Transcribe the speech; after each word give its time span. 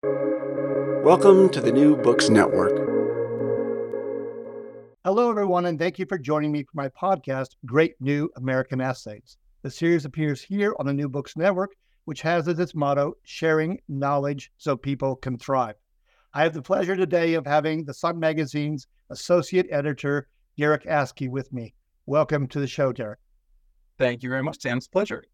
Welcome 0.00 1.48
to 1.48 1.60
the 1.60 1.72
New 1.72 1.96
Books 1.96 2.28
Network. 2.28 2.76
Hello, 5.04 5.28
everyone, 5.28 5.66
and 5.66 5.76
thank 5.76 5.98
you 5.98 6.06
for 6.06 6.18
joining 6.18 6.52
me 6.52 6.62
for 6.62 6.70
my 6.74 6.88
podcast, 6.90 7.56
Great 7.66 7.94
New 7.98 8.30
American 8.36 8.80
Essays. 8.80 9.38
The 9.62 9.70
series 9.72 10.04
appears 10.04 10.40
here 10.40 10.76
on 10.78 10.86
the 10.86 10.92
New 10.92 11.08
Books 11.08 11.36
Network, 11.36 11.72
which 12.04 12.22
has 12.22 12.46
as 12.46 12.60
its 12.60 12.76
motto, 12.76 13.14
sharing 13.24 13.80
knowledge 13.88 14.52
so 14.56 14.76
people 14.76 15.16
can 15.16 15.36
thrive. 15.36 15.74
I 16.32 16.44
have 16.44 16.54
the 16.54 16.62
pleasure 16.62 16.94
today 16.94 17.34
of 17.34 17.44
having 17.44 17.84
the 17.84 17.94
Sun 17.94 18.20
Magazine's 18.20 18.86
associate 19.10 19.66
editor, 19.72 20.28
Derek 20.56 20.84
Askey, 20.84 21.28
with 21.28 21.52
me. 21.52 21.74
Welcome 22.06 22.46
to 22.48 22.60
the 22.60 22.68
show, 22.68 22.92
Derek. 22.92 23.18
Thank 23.98 24.22
you 24.22 24.30
very 24.30 24.44
much, 24.44 24.60
Sam. 24.60 24.76
It's 24.76 24.86
a 24.86 24.90
pleasure. 24.90 25.24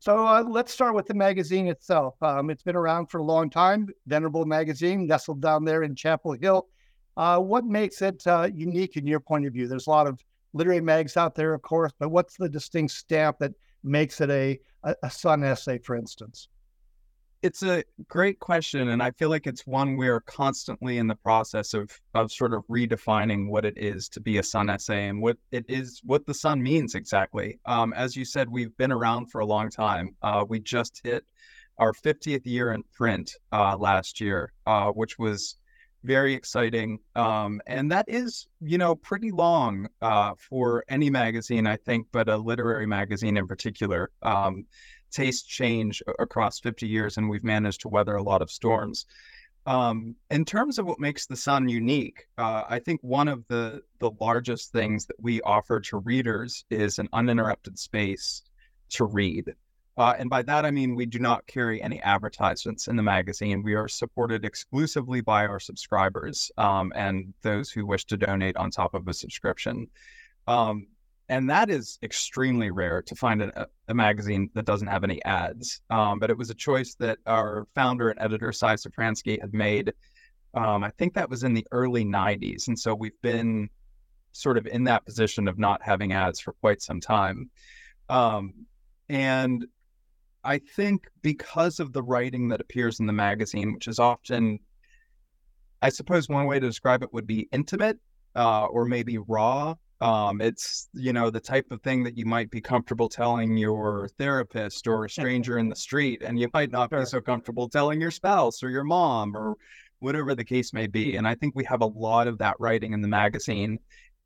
So 0.00 0.26
uh, 0.26 0.44
let's 0.44 0.72
start 0.72 0.94
with 0.94 1.06
the 1.06 1.14
magazine 1.14 1.66
itself. 1.66 2.14
Um, 2.22 2.50
it's 2.50 2.62
been 2.62 2.76
around 2.76 3.06
for 3.06 3.18
a 3.18 3.24
long 3.24 3.50
time, 3.50 3.88
Venerable 4.06 4.44
Magazine, 4.44 5.06
nestled 5.06 5.40
down 5.40 5.64
there 5.64 5.82
in 5.82 5.96
Chapel 5.96 6.32
Hill. 6.32 6.68
Uh, 7.16 7.40
what 7.40 7.64
makes 7.64 8.00
it 8.00 8.24
uh, 8.26 8.48
unique 8.54 8.96
in 8.96 9.06
your 9.06 9.18
point 9.18 9.44
of 9.44 9.52
view? 9.52 9.66
There's 9.66 9.88
a 9.88 9.90
lot 9.90 10.06
of 10.06 10.24
literary 10.52 10.80
mags 10.80 11.16
out 11.16 11.34
there, 11.34 11.52
of 11.52 11.62
course, 11.62 11.92
but 11.98 12.10
what's 12.10 12.36
the 12.36 12.48
distinct 12.48 12.92
stamp 12.92 13.38
that 13.40 13.52
makes 13.82 14.20
it 14.20 14.30
a, 14.30 14.60
a, 14.84 14.94
a 15.02 15.10
Sun 15.10 15.42
essay, 15.42 15.78
for 15.78 15.96
instance? 15.96 16.48
It's 17.40 17.62
a 17.62 17.84
great 18.08 18.40
question, 18.40 18.88
and 18.88 19.00
I 19.00 19.12
feel 19.12 19.28
like 19.28 19.46
it's 19.46 19.64
one 19.64 19.96
we're 19.96 20.20
constantly 20.22 20.98
in 20.98 21.06
the 21.06 21.14
process 21.14 21.72
of 21.72 21.88
of 22.14 22.32
sort 22.32 22.52
of 22.52 22.64
redefining 22.66 23.48
what 23.48 23.64
it 23.64 23.78
is 23.78 24.08
to 24.10 24.20
be 24.20 24.38
a 24.38 24.42
Sun 24.42 24.68
essay 24.68 25.06
and 25.06 25.22
what 25.22 25.36
it 25.52 25.64
is, 25.68 26.00
what 26.04 26.26
the 26.26 26.34
Sun 26.34 26.60
means 26.60 26.96
exactly. 26.96 27.60
Um, 27.64 27.92
as 27.92 28.16
you 28.16 28.24
said, 28.24 28.48
we've 28.50 28.76
been 28.76 28.90
around 28.90 29.30
for 29.30 29.40
a 29.40 29.46
long 29.46 29.70
time. 29.70 30.16
Uh, 30.20 30.44
we 30.48 30.58
just 30.58 31.00
hit 31.04 31.24
our 31.78 31.92
50th 31.92 32.44
year 32.44 32.72
in 32.72 32.82
print 32.92 33.32
uh, 33.52 33.76
last 33.76 34.20
year, 34.20 34.52
uh, 34.66 34.90
which 34.90 35.16
was 35.16 35.58
very 36.04 36.34
exciting. 36.34 36.98
Um, 37.14 37.60
and 37.66 37.90
that 37.92 38.06
is, 38.08 38.46
you 38.60 38.78
know, 38.78 38.94
pretty 38.94 39.30
long 39.30 39.88
uh, 40.00 40.34
for 40.38 40.84
any 40.88 41.10
magazine, 41.10 41.66
I 41.66 41.76
think, 41.76 42.06
but 42.12 42.28
a 42.28 42.36
literary 42.36 42.86
magazine 42.86 43.36
in 43.36 43.46
particular. 43.46 44.10
Um, 44.22 44.66
tastes 45.10 45.46
change 45.46 46.02
across 46.18 46.60
50 46.60 46.86
years, 46.86 47.16
and 47.16 47.28
we've 47.28 47.44
managed 47.44 47.80
to 47.82 47.88
weather 47.88 48.16
a 48.16 48.22
lot 48.22 48.42
of 48.42 48.50
storms. 48.50 49.06
Um, 49.66 50.16
in 50.30 50.46
terms 50.46 50.78
of 50.78 50.86
what 50.86 50.98
makes 50.98 51.26
the 51.26 51.36
Sun 51.36 51.68
unique, 51.68 52.26
uh, 52.38 52.64
I 52.68 52.78
think 52.78 53.02
one 53.02 53.28
of 53.28 53.46
the 53.48 53.82
the 53.98 54.12
largest 54.18 54.72
things 54.72 55.04
that 55.06 55.20
we 55.20 55.42
offer 55.42 55.78
to 55.80 55.98
readers 55.98 56.64
is 56.70 56.98
an 56.98 57.08
uninterrupted 57.12 57.78
space 57.78 58.42
to 58.90 59.04
read. 59.04 59.54
Uh, 59.98 60.14
and 60.16 60.30
by 60.30 60.42
that, 60.42 60.64
I 60.64 60.70
mean 60.70 60.94
we 60.94 61.04
do 61.04 61.18
not 61.18 61.46
carry 61.46 61.82
any 61.82 62.00
advertisements 62.00 62.86
in 62.86 62.96
the 62.96 63.02
magazine. 63.02 63.62
We 63.62 63.74
are 63.74 63.88
supported 63.88 64.44
exclusively 64.44 65.20
by 65.20 65.44
our 65.44 65.60
subscribers 65.60 66.50
um, 66.56 66.92
and 66.94 67.34
those 67.42 67.70
who 67.70 67.84
wish 67.84 68.06
to 68.06 68.16
donate 68.16 68.56
on 68.56 68.70
top 68.70 68.94
of 68.94 69.06
a 69.08 69.12
subscription. 69.12 69.88
Um, 70.46 70.86
and 71.28 71.50
that 71.50 71.68
is 71.70 71.98
extremely 72.02 72.70
rare 72.70 73.02
to 73.02 73.14
find 73.14 73.42
a, 73.42 73.66
a 73.88 73.94
magazine 73.94 74.50
that 74.54 74.64
doesn't 74.64 74.88
have 74.88 75.04
any 75.04 75.22
ads. 75.24 75.80
Um, 75.90 76.18
but 76.18 76.30
it 76.30 76.38
was 76.38 76.48
a 76.50 76.54
choice 76.54 76.94
that 77.00 77.18
our 77.26 77.66
founder 77.74 78.08
and 78.08 78.20
editor, 78.20 78.50
Sy 78.50 78.74
Safransky, 78.74 79.40
had 79.40 79.52
made. 79.52 79.92
Um, 80.54 80.82
I 80.82 80.90
think 80.90 81.14
that 81.14 81.28
was 81.28 81.44
in 81.44 81.52
the 81.52 81.66
early 81.70 82.04
90s. 82.04 82.68
And 82.68 82.78
so 82.78 82.94
we've 82.94 83.20
been 83.20 83.68
sort 84.32 84.56
of 84.56 84.66
in 84.66 84.84
that 84.84 85.04
position 85.04 85.48
of 85.48 85.58
not 85.58 85.82
having 85.82 86.12
ads 86.12 86.40
for 86.40 86.54
quite 86.54 86.80
some 86.80 87.00
time. 87.00 87.50
Um, 88.08 88.66
and 89.10 89.66
I 90.44 90.58
think 90.58 91.08
because 91.20 91.78
of 91.78 91.92
the 91.92 92.02
writing 92.02 92.48
that 92.48 92.60
appears 92.60 93.00
in 93.00 93.06
the 93.06 93.12
magazine, 93.12 93.74
which 93.74 93.86
is 93.86 93.98
often, 93.98 94.60
I 95.82 95.90
suppose 95.90 96.26
one 96.26 96.46
way 96.46 96.58
to 96.58 96.66
describe 96.66 97.02
it 97.02 97.12
would 97.12 97.26
be 97.26 97.48
intimate 97.52 97.98
uh, 98.34 98.64
or 98.64 98.86
maybe 98.86 99.18
raw 99.18 99.74
um, 100.00 100.40
it's 100.40 100.88
you 100.92 101.12
know 101.12 101.30
the 101.30 101.40
type 101.40 101.66
of 101.70 101.82
thing 101.82 102.04
that 102.04 102.16
you 102.16 102.24
might 102.24 102.50
be 102.50 102.60
comfortable 102.60 103.08
telling 103.08 103.56
your 103.56 104.08
therapist 104.18 104.86
or 104.86 105.04
a 105.04 105.10
stranger 105.10 105.58
in 105.58 105.68
the 105.68 105.76
street, 105.76 106.22
and 106.22 106.38
you 106.38 106.48
might 106.54 106.70
not 106.70 106.90
be 106.90 107.04
so 107.04 107.20
comfortable 107.20 107.68
telling 107.68 108.00
your 108.00 108.12
spouse 108.12 108.62
or 108.62 108.70
your 108.70 108.84
mom 108.84 109.36
or 109.36 109.54
whatever 109.98 110.34
the 110.34 110.44
case 110.44 110.72
may 110.72 110.86
be. 110.86 111.16
And 111.16 111.26
I 111.26 111.34
think 111.34 111.56
we 111.56 111.64
have 111.64 111.80
a 111.80 111.86
lot 111.86 112.28
of 112.28 112.38
that 112.38 112.54
writing 112.60 112.92
in 112.92 113.00
the 113.00 113.08
magazine, 113.08 113.80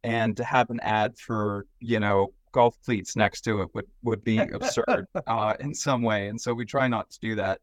and 0.05 0.37
to 0.37 0.45
have 0.45 0.69
an 0.69 0.81
ad 0.81 1.19
for 1.19 1.67
you 1.81 2.01
know 2.01 2.35
golf 2.53 2.77
cleats 2.85 3.17
next 3.17 3.41
to 3.41 3.63
it 3.63 3.69
would 3.75 3.87
would 4.03 4.23
be 4.23 4.39
absurd 4.39 5.07
uh, 5.27 5.55
in 5.61 5.75
some 5.75 6.03
way. 6.03 6.29
And 6.29 6.39
so 6.39 6.53
we 6.53 6.67
try 6.67 6.87
not 6.87 7.11
to 7.11 7.19
do 7.21 7.35
that. 7.37 7.61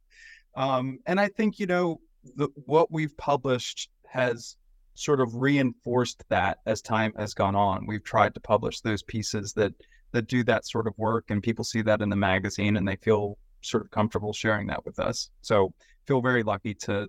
Um, 0.56 0.98
and 1.06 1.20
I 1.20 1.28
think 1.28 1.60
you 1.60 1.68
know 1.68 2.00
the, 2.36 2.50
what 2.66 2.92
we've 2.92 3.16
published 3.18 3.90
has 4.08 4.56
sort 5.00 5.22
of 5.22 5.34
reinforced 5.34 6.26
that 6.28 6.60
as 6.66 6.82
time 6.82 7.14
has 7.18 7.34
gone 7.34 7.56
on. 7.56 7.88
We've 7.88 8.04
tried 8.04 8.34
to 8.34 8.40
publish 8.42 8.82
those 8.82 9.02
pieces 9.02 9.54
that 9.54 9.74
that 10.12 10.28
do 10.28 10.44
that 10.44 10.68
sort 10.68 10.88
of 10.88 10.94
work, 10.98 11.26
and 11.30 11.42
people 11.42 11.64
see 11.64 11.82
that 11.84 12.02
in 12.02 12.10
the 12.10 12.16
magazine, 12.16 12.76
and 12.76 12.88
they 12.88 12.98
feel 12.98 13.38
sort 13.62 13.86
of 13.86 13.92
comfortable 13.92 14.34
sharing 14.34 14.68
that 14.68 14.84
with 14.86 15.00
us. 15.00 15.30
So 15.42 15.72
feel 16.06 16.20
very 16.20 16.44
lucky 16.44 16.74
to 16.74 17.08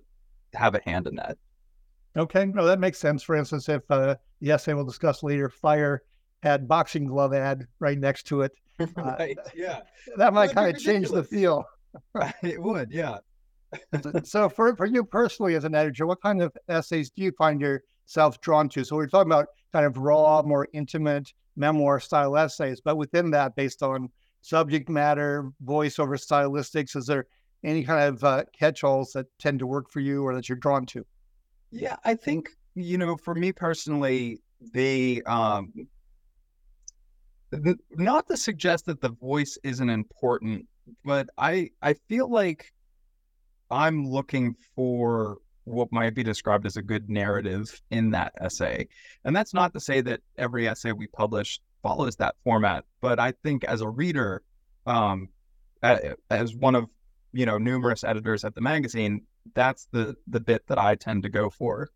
have 0.53 0.75
a 0.75 0.81
hand 0.85 1.07
in 1.07 1.15
that. 1.15 1.37
Okay, 2.15 2.45
no, 2.45 2.63
that 2.65 2.79
makes 2.79 2.99
sense. 2.99 3.23
For 3.23 3.35
instance, 3.35 3.67
if 3.67 3.81
uh, 3.89 4.15
the 4.39 4.51
essay 4.51 4.73
we'll 4.73 4.85
discuss 4.85 5.23
later, 5.23 5.49
Fire 5.49 6.03
had 6.43 6.67
boxing 6.67 7.05
glove 7.05 7.33
ad 7.33 7.65
right 7.79 7.97
next 7.97 8.23
to 8.27 8.43
it, 8.43 8.53
uh, 8.79 8.85
right? 8.95 9.37
Yeah, 9.53 9.79
that 10.15 10.33
might 10.33 10.53
kind 10.53 10.73
of 10.73 10.81
change 10.81 11.09
the 11.09 11.23
feel. 11.23 11.65
it 12.43 12.61
would, 12.61 12.91
yeah 12.91 13.17
so 14.23 14.49
for, 14.49 14.75
for 14.75 14.85
you 14.85 15.03
personally 15.03 15.55
as 15.55 15.63
an 15.63 15.75
editor, 15.75 16.05
what 16.05 16.21
kind 16.21 16.41
of 16.41 16.55
essays 16.69 17.09
do 17.09 17.23
you 17.23 17.31
find 17.37 17.61
yourself 17.61 18.39
drawn 18.41 18.69
to? 18.69 18.83
So 18.83 18.95
we're 18.95 19.07
talking 19.07 19.31
about 19.31 19.47
kind 19.71 19.85
of 19.85 19.97
raw, 19.97 20.41
more 20.41 20.67
intimate 20.73 21.31
memoir 21.55 21.99
style 21.99 22.37
essays, 22.37 22.81
but 22.81 22.97
within 22.97 23.31
that, 23.31 23.55
based 23.55 23.83
on 23.83 24.09
subject 24.41 24.89
matter, 24.89 25.51
voiceover 25.63 26.19
stylistics, 26.19 26.95
is 26.95 27.05
there 27.05 27.25
any 27.63 27.83
kind 27.83 28.03
of 28.03 28.23
uh, 28.23 28.43
catch-alls 28.57 29.11
that 29.13 29.27
tend 29.39 29.59
to 29.59 29.67
work 29.67 29.89
for 29.91 29.99
you 29.99 30.23
or 30.23 30.33
that 30.35 30.49
you're 30.49 30.57
drawn 30.57 30.85
to? 30.87 31.05
Yeah, 31.71 31.95
I 32.03 32.15
think 32.15 32.49
you 32.75 32.97
know, 32.97 33.17
for 33.17 33.35
me 33.35 33.51
personally, 33.51 34.41
the 34.73 35.23
um, 35.25 35.73
the, 37.49 37.77
not 37.91 38.27
to 38.27 38.37
suggest 38.37 38.85
that 38.85 39.01
the 39.01 39.09
voice 39.09 39.57
isn't 39.63 39.89
important, 39.89 40.67
but 41.03 41.29
I 41.37 41.71
I 41.81 41.93
feel 41.93 42.29
like 42.29 42.73
I'm 43.71 44.05
looking 44.07 44.55
for 44.75 45.37
what 45.63 45.91
might 45.91 46.13
be 46.13 46.23
described 46.23 46.65
as 46.65 46.77
a 46.77 46.81
good 46.81 47.09
narrative 47.09 47.81
in 47.91 48.11
that 48.11 48.33
essay. 48.39 48.87
And 49.23 49.35
that's 49.35 49.53
not 49.53 49.73
to 49.73 49.79
say 49.79 50.01
that 50.01 50.21
every 50.37 50.67
essay 50.67 50.91
we 50.91 51.07
publish 51.07 51.59
follows 51.81 52.15
that 52.17 52.35
format, 52.43 52.85
but 52.99 53.19
I 53.19 53.31
think 53.43 53.63
as 53.63 53.81
a 53.81 53.89
reader, 53.89 54.43
um, 54.85 55.29
as 55.81 56.55
one 56.55 56.75
of 56.75 56.85
you 57.33 57.45
know 57.45 57.57
numerous 57.57 58.03
editors 58.03 58.43
at 58.43 58.55
the 58.55 58.61
magazine, 58.61 59.21
that's 59.55 59.87
the 59.91 60.15
the 60.27 60.39
bit 60.39 60.67
that 60.67 60.77
I 60.77 60.95
tend 60.95 61.23
to 61.23 61.29
go 61.29 61.49
for. 61.49 61.89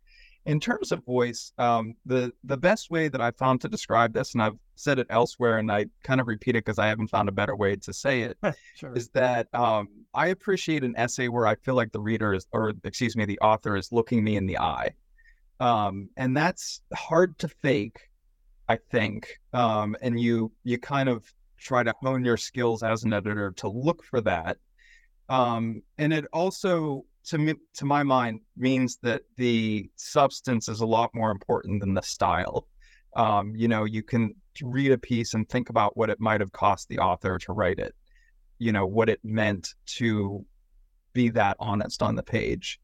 In 0.45 0.59
terms 0.59 0.91
of 0.91 1.03
voice, 1.05 1.51
um, 1.57 1.95
the 2.05 2.31
the 2.43 2.57
best 2.57 2.89
way 2.89 3.07
that 3.09 3.21
I 3.21 3.31
found 3.31 3.61
to 3.61 3.67
describe 3.67 4.13
this, 4.13 4.33
and 4.33 4.41
I've 4.41 4.57
said 4.75 4.99
it 4.99 5.07
elsewhere, 5.09 5.57
and 5.57 5.71
I 5.71 5.85
kind 6.03 6.21
of 6.21 6.27
repeat 6.27 6.51
it 6.51 6.65
because 6.65 6.79
I 6.79 6.87
haven't 6.87 7.07
found 7.07 7.29
a 7.29 7.31
better 7.31 7.55
way 7.55 7.75
to 7.75 7.93
say 7.93 8.21
it, 8.21 8.37
sure. 8.75 8.93
is 8.93 9.09
that 9.09 9.47
um, 9.53 9.87
I 10.13 10.27
appreciate 10.27 10.83
an 10.83 10.95
essay 10.97 11.27
where 11.27 11.47
I 11.47 11.55
feel 11.55 11.75
like 11.75 11.91
the 11.91 12.01
reader 12.01 12.33
is, 12.33 12.47
or 12.51 12.73
excuse 12.83 13.15
me, 13.15 13.25
the 13.25 13.39
author 13.39 13.75
is 13.75 13.91
looking 13.91 14.23
me 14.23 14.35
in 14.35 14.45
the 14.45 14.57
eye, 14.57 14.91
um, 15.59 16.09
and 16.17 16.35
that's 16.35 16.81
hard 16.93 17.37
to 17.39 17.47
fake, 17.47 17.99
I 18.67 18.77
think. 18.91 19.39
Um, 19.53 19.95
and 20.01 20.19
you 20.19 20.51
you 20.63 20.77
kind 20.77 21.09
of 21.09 21.25
try 21.57 21.83
to 21.83 21.93
hone 22.01 22.25
your 22.25 22.37
skills 22.37 22.83
as 22.83 23.03
an 23.03 23.13
editor 23.13 23.51
to 23.57 23.69
look 23.69 24.03
for 24.03 24.21
that. 24.21 24.57
Um, 25.29 25.81
and 25.97 26.13
it 26.13 26.25
also 26.31 27.05
to 27.25 27.37
me, 27.37 27.55
to 27.75 27.85
my 27.85 28.03
mind, 28.03 28.41
means 28.55 28.97
that 29.01 29.23
the 29.37 29.89
substance 29.95 30.69
is 30.69 30.81
a 30.81 30.85
lot 30.85 31.09
more 31.13 31.31
important 31.31 31.81
than 31.81 31.93
the 31.93 32.01
style. 32.01 32.67
Um, 33.15 33.55
you 33.55 33.67
know, 33.67 33.85
you 33.85 34.03
can 34.03 34.35
read 34.61 34.91
a 34.91 34.97
piece 34.97 35.33
and 35.33 35.47
think 35.47 35.69
about 35.69 35.95
what 35.97 36.09
it 36.09 36.19
might 36.19 36.41
have 36.41 36.51
cost 36.51 36.89
the 36.89 36.99
author 36.99 37.37
to 37.39 37.53
write 37.53 37.79
it. 37.79 37.95
You 38.59 38.71
know, 38.71 38.85
what 38.85 39.09
it 39.09 39.19
meant 39.23 39.73
to 39.97 40.45
be 41.13 41.29
that 41.29 41.57
honest 41.59 42.03
on 42.03 42.15
the 42.15 42.23
page. 42.23 42.79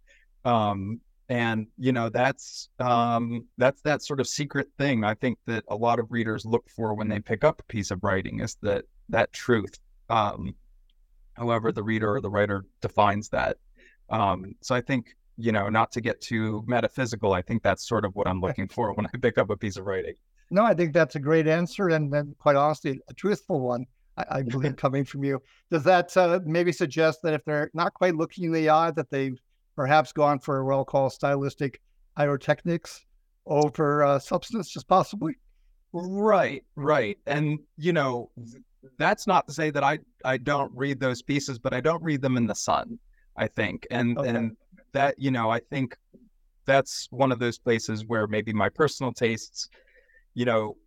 Um, 0.45 1.01
and 1.29 1.67
you 1.77 1.93
know, 1.93 2.09
that's 2.09 2.69
um, 2.79 3.47
that's 3.57 3.81
that 3.83 4.03
sort 4.03 4.19
of 4.19 4.27
secret 4.27 4.67
thing 4.77 5.05
I 5.05 5.13
think 5.13 5.37
that 5.47 5.63
a 5.69 5.75
lot 5.75 5.99
of 5.99 6.11
readers 6.11 6.45
look 6.45 6.69
for 6.69 6.93
when 6.93 7.07
they 7.07 7.19
pick 7.19 7.43
up 7.43 7.61
a 7.61 7.71
piece 7.71 7.89
of 7.91 8.03
writing 8.03 8.41
is 8.41 8.57
that 8.61 8.83
that 9.09 9.31
truth. 9.31 9.79
Um, 10.09 10.55
however, 11.35 11.71
the 11.71 11.83
reader 11.83 12.15
or 12.15 12.21
the 12.21 12.29
writer 12.29 12.65
defines 12.81 13.29
that. 13.29 13.57
Um, 14.09 14.55
so 14.61 14.75
I 14.75 14.81
think, 14.81 15.15
you 15.41 15.51
know, 15.51 15.69
not 15.69 15.91
to 15.93 16.01
get 16.01 16.21
too 16.21 16.63
metaphysical, 16.67 17.33
I 17.33 17.41
think 17.41 17.63
that's 17.63 17.87
sort 17.87 18.05
of 18.05 18.15
what 18.15 18.27
I'm 18.27 18.41
looking 18.41 18.67
for 18.67 18.93
when 18.93 19.05
I 19.05 19.17
pick 19.21 19.37
up 19.37 19.49
a 19.49 19.57
piece 19.57 19.77
of 19.77 19.85
writing. 19.85 20.15
No, 20.49 20.63
I 20.63 20.73
think 20.73 20.93
that's 20.93 21.15
a 21.15 21.19
great 21.19 21.47
answer, 21.47 21.89
and 21.89 22.11
then 22.11 22.35
quite 22.37 22.55
honestly, 22.55 22.99
a 23.07 23.13
truthful 23.13 23.61
one. 23.61 23.85
I, 24.17 24.25
I 24.29 24.41
believe 24.43 24.75
coming 24.77 25.05
from 25.05 25.23
you. 25.23 25.41
Does 25.69 25.83
that 25.83 26.15
uh, 26.17 26.39
maybe 26.45 26.71
suggest 26.71 27.19
that 27.23 27.33
if 27.33 27.43
they're 27.45 27.71
not 27.73 27.93
quite 27.93 28.15
looking 28.15 28.45
in 28.45 28.51
the 28.51 28.69
eye, 28.69 28.91
that 28.91 29.09
they've 29.09 29.39
perhaps 29.75 30.11
gone 30.11 30.39
for 30.39 30.63
what 30.65 30.75
I'll 30.75 30.85
call 30.85 31.09
stylistic 31.09 31.81
pyrotechnics 32.17 33.05
over 33.45 34.03
uh, 34.03 34.19
substance, 34.19 34.69
just 34.69 34.87
possibly. 34.87 35.35
Right, 35.93 36.63
right, 36.75 37.17
and 37.25 37.59
you 37.77 37.93
know, 37.93 38.29
that's 38.97 39.27
not 39.27 39.47
to 39.47 39.53
say 39.53 39.71
that 39.71 39.83
I 39.83 39.99
I 40.23 40.37
don't 40.37 40.71
read 40.75 40.99
those 40.99 41.21
pieces, 41.21 41.59
but 41.59 41.73
I 41.73 41.81
don't 41.81 42.03
read 42.03 42.21
them 42.21 42.37
in 42.37 42.45
the 42.45 42.55
sun. 42.55 42.99
I 43.37 43.47
think, 43.47 43.87
and 43.89 44.17
okay. 44.17 44.29
and 44.29 44.57
that 44.93 45.15
you 45.17 45.31
know, 45.31 45.49
I 45.49 45.59
think 45.59 45.97
that's 46.65 47.07
one 47.11 47.31
of 47.31 47.39
those 47.39 47.57
places 47.57 48.05
where 48.05 48.27
maybe 48.27 48.53
my 48.53 48.69
personal 48.69 49.11
tastes, 49.11 49.69
you 50.33 50.45
know, 50.45 50.77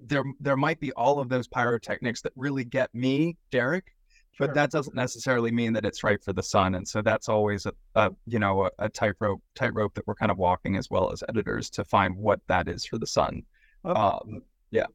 there 0.00 0.24
there 0.40 0.56
might 0.56 0.80
be 0.80 0.92
all 0.92 1.18
of 1.18 1.28
those 1.28 1.48
pyrotechnics 1.48 2.22
that 2.22 2.32
really 2.36 2.64
get 2.64 2.94
me, 2.94 3.36
Derek, 3.50 3.94
Sure. 4.36 4.48
but 4.48 4.54
that 4.54 4.70
doesn't 4.72 4.96
necessarily 4.96 5.52
mean 5.52 5.72
that 5.74 5.84
it's 5.84 6.02
right 6.02 6.22
for 6.22 6.32
the 6.32 6.42
sun. 6.42 6.74
And 6.74 6.86
so 6.86 7.02
that's 7.02 7.28
always 7.28 7.66
a, 7.66 7.72
a 7.94 8.10
you 8.26 8.40
know 8.40 8.64
a, 8.64 8.70
a 8.80 8.88
tightrope 8.88 9.40
tightrope 9.54 9.94
that 9.94 10.06
we're 10.06 10.16
kind 10.16 10.32
of 10.32 10.38
walking 10.38 10.76
as 10.76 10.90
well 10.90 11.12
as 11.12 11.22
editors 11.28 11.70
to 11.70 11.84
find 11.84 12.16
what 12.16 12.40
that 12.48 12.68
is 12.68 12.84
for 12.84 12.98
the 12.98 13.06
sun. 13.06 13.42
Um, 13.84 14.42
yeah, 14.72 14.86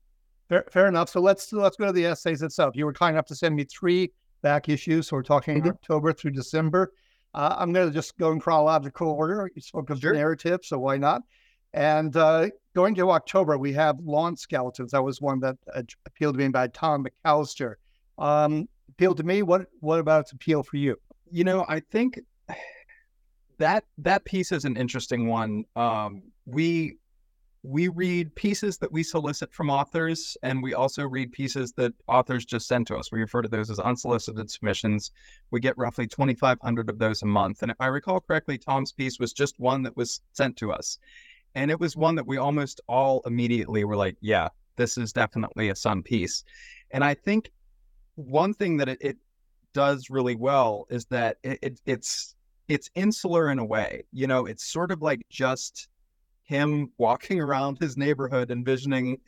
fair, 0.49 0.65
fair 0.71 0.87
enough. 0.87 1.09
So 1.09 1.21
let's 1.21 1.53
let's 1.53 1.77
go 1.77 1.85
to 1.85 1.93
the 1.93 2.05
essays 2.05 2.41
itself. 2.41 2.75
You 2.75 2.85
were 2.85 2.93
kind 2.93 3.15
enough 3.15 3.27
to 3.27 3.35
send 3.35 3.55
me 3.55 3.63
three 3.63 4.11
back 4.41 4.67
issues. 4.67 5.07
So 5.07 5.15
we're 5.15 5.23
talking 5.23 5.59
mm-hmm. 5.59 5.69
October 5.69 6.11
through 6.11 6.31
December. 6.31 6.91
Uh, 7.33 7.55
I'm 7.57 7.71
going 7.73 7.87
to 7.87 7.93
just 7.93 8.17
go 8.17 8.31
in 8.31 8.39
chronological 8.39 9.09
order. 9.09 9.49
You 9.53 9.61
spoke 9.61 9.89
of 9.89 9.99
sure. 9.99 10.13
narrative, 10.13 10.61
so 10.63 10.79
why 10.79 10.97
not? 10.97 11.21
And 11.73 12.15
uh, 12.15 12.49
going 12.75 12.95
to 12.95 13.11
October, 13.11 13.57
we 13.57 13.73
have 13.73 13.99
Lawn 13.99 14.35
Skeletons. 14.35 14.91
That 14.91 15.03
was 15.03 15.21
one 15.21 15.39
that 15.41 15.57
uh, 15.73 15.83
appealed 16.05 16.35
to 16.35 16.39
me 16.39 16.47
by 16.47 16.67
Tom 16.67 17.05
McAllister. 17.05 17.75
Um, 18.17 18.67
appealed 18.89 19.17
to 19.17 19.23
me. 19.23 19.43
What 19.43 19.67
what 19.79 19.99
about 19.99 20.21
its 20.21 20.31
appeal 20.31 20.63
for 20.63 20.77
you? 20.77 20.95
You 21.31 21.43
know, 21.43 21.65
I 21.69 21.79
think 21.79 22.19
that 23.59 23.83
that 23.99 24.25
piece 24.25 24.51
is 24.51 24.65
an 24.65 24.77
interesting 24.77 25.27
one. 25.27 25.65
Um, 25.75 26.23
we 26.45 26.97
we 27.63 27.89
read 27.89 28.33
pieces 28.35 28.77
that 28.77 28.91
we 28.91 29.03
solicit 29.03 29.53
from 29.53 29.69
authors, 29.69 30.37
and 30.43 30.63
we 30.63 30.73
also 30.73 31.05
read 31.05 31.31
pieces 31.31 31.73
that 31.73 31.93
authors 32.07 32.45
just 32.45 32.67
send 32.67 32.87
to 32.87 32.95
us. 32.95 33.11
We 33.11 33.19
refer 33.19 33.41
to 33.41 33.49
those 33.49 33.69
as 33.69 33.79
unsolicited 33.79 34.49
submissions. 34.49 35.11
We 35.51 35.59
get 35.59 35.77
roughly 35.77 36.07
2,500 36.07 36.89
of 36.89 36.99
those 36.99 37.21
a 37.21 37.25
month. 37.25 37.61
And 37.61 37.71
if 37.71 37.77
I 37.79 37.87
recall 37.87 38.21
correctly, 38.21 38.57
Tom's 38.57 38.93
piece 38.93 39.19
was 39.19 39.33
just 39.33 39.59
one 39.59 39.83
that 39.83 39.97
was 39.97 40.21
sent 40.31 40.55
to 40.57 40.71
us. 40.71 40.99
And 41.53 41.69
it 41.69 41.79
was 41.79 41.97
one 41.97 42.15
that 42.15 42.27
we 42.27 42.37
almost 42.37 42.79
all 42.87 43.21
immediately 43.25 43.83
were 43.83 43.97
like, 43.97 44.15
yeah, 44.21 44.49
this 44.77 44.97
is 44.97 45.11
definitely 45.11 45.69
a 45.69 45.75
Sun 45.75 46.03
piece. 46.03 46.43
And 46.91 47.03
I 47.03 47.13
think 47.13 47.51
one 48.15 48.53
thing 48.53 48.77
that 48.77 48.87
it, 48.87 48.99
it 49.01 49.17
does 49.73 50.09
really 50.09 50.35
well 50.35 50.85
is 50.89 51.05
that 51.05 51.37
it, 51.43 51.59
it, 51.61 51.81
it's 51.85 52.35
it's 52.67 52.89
insular 52.93 53.49
in 53.49 53.59
a 53.59 53.65
way. 53.65 54.03
You 54.11 54.27
know, 54.27 54.45
it's 54.45 54.63
sort 54.63 54.91
of 54.91 55.01
like 55.01 55.21
just 55.29 55.89
him 56.49 56.91
walking 56.97 57.39
around 57.39 57.77
his 57.79 57.95
neighborhood, 57.95 58.51
envisioning 58.51 59.19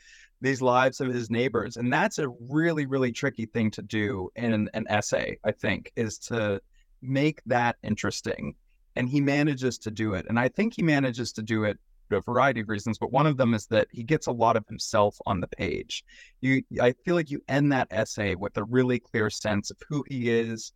these 0.42 0.62
lives 0.62 1.00
of 1.00 1.14
his 1.14 1.30
neighbors, 1.30 1.78
and 1.78 1.94
that's 1.94 2.18
a 2.18 2.28
really 2.50 2.88
really 2.88 3.12
tricky 3.12 3.46
thing 3.46 3.70
to 3.72 3.84
do 3.84 4.30
in 4.36 4.52
an, 4.54 4.70
an 4.74 4.86
essay. 4.90 5.38
I 5.46 5.52
think 5.52 5.92
is 5.96 6.18
to 6.30 6.60
make 7.02 7.42
that 7.46 7.78
interesting, 7.84 8.56
and 8.96 9.08
he 9.08 9.22
manages 9.22 9.78
to 9.80 9.92
do 9.92 10.16
it. 10.16 10.26
And 10.28 10.40
I 10.40 10.50
think 10.50 10.74
he 10.76 10.84
manages 10.84 11.32
to 11.34 11.44
do 11.44 11.64
it 11.64 11.78
for 12.10 12.18
a 12.18 12.22
variety 12.22 12.62
of 12.62 12.70
reasons, 12.70 12.98
but 12.98 13.12
one 13.12 13.28
of 13.28 13.38
them 13.38 13.54
is 13.54 13.68
that 13.68 13.88
he 13.92 14.04
gets 14.04 14.28
a 14.28 14.32
lot 14.32 14.58
of 14.58 14.68
himself 14.68 15.16
on 15.28 15.40
the 15.40 15.48
page. 15.48 16.04
You, 16.42 16.64
I 16.82 16.94
feel 17.06 17.16
like 17.16 17.32
you 17.32 17.42
end 17.48 17.72
that 17.72 17.88
essay 17.92 18.36
with 18.36 18.58
a 18.58 18.64
really 18.64 19.00
clear 19.00 19.30
sense 19.30 19.72
of 19.72 19.78
who 19.88 20.04
he 20.10 20.30
is 20.30 20.74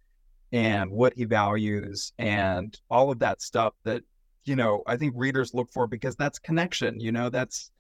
and 0.52 0.92
what 0.92 1.14
he 1.16 1.26
values 1.26 2.14
and 2.20 2.80
all 2.90 3.12
of 3.12 3.20
that 3.20 3.42
stuff 3.42 3.74
that 3.84 4.04
you 4.46 4.56
know 4.56 4.84
I 4.88 4.98
think 4.98 5.14
readers 5.16 5.54
look 5.54 5.72
for 5.72 5.88
because 5.88 6.16
that's 6.16 6.40
connection. 6.40 7.00
You 7.00 7.12
know, 7.12 7.30
that's 7.30 7.72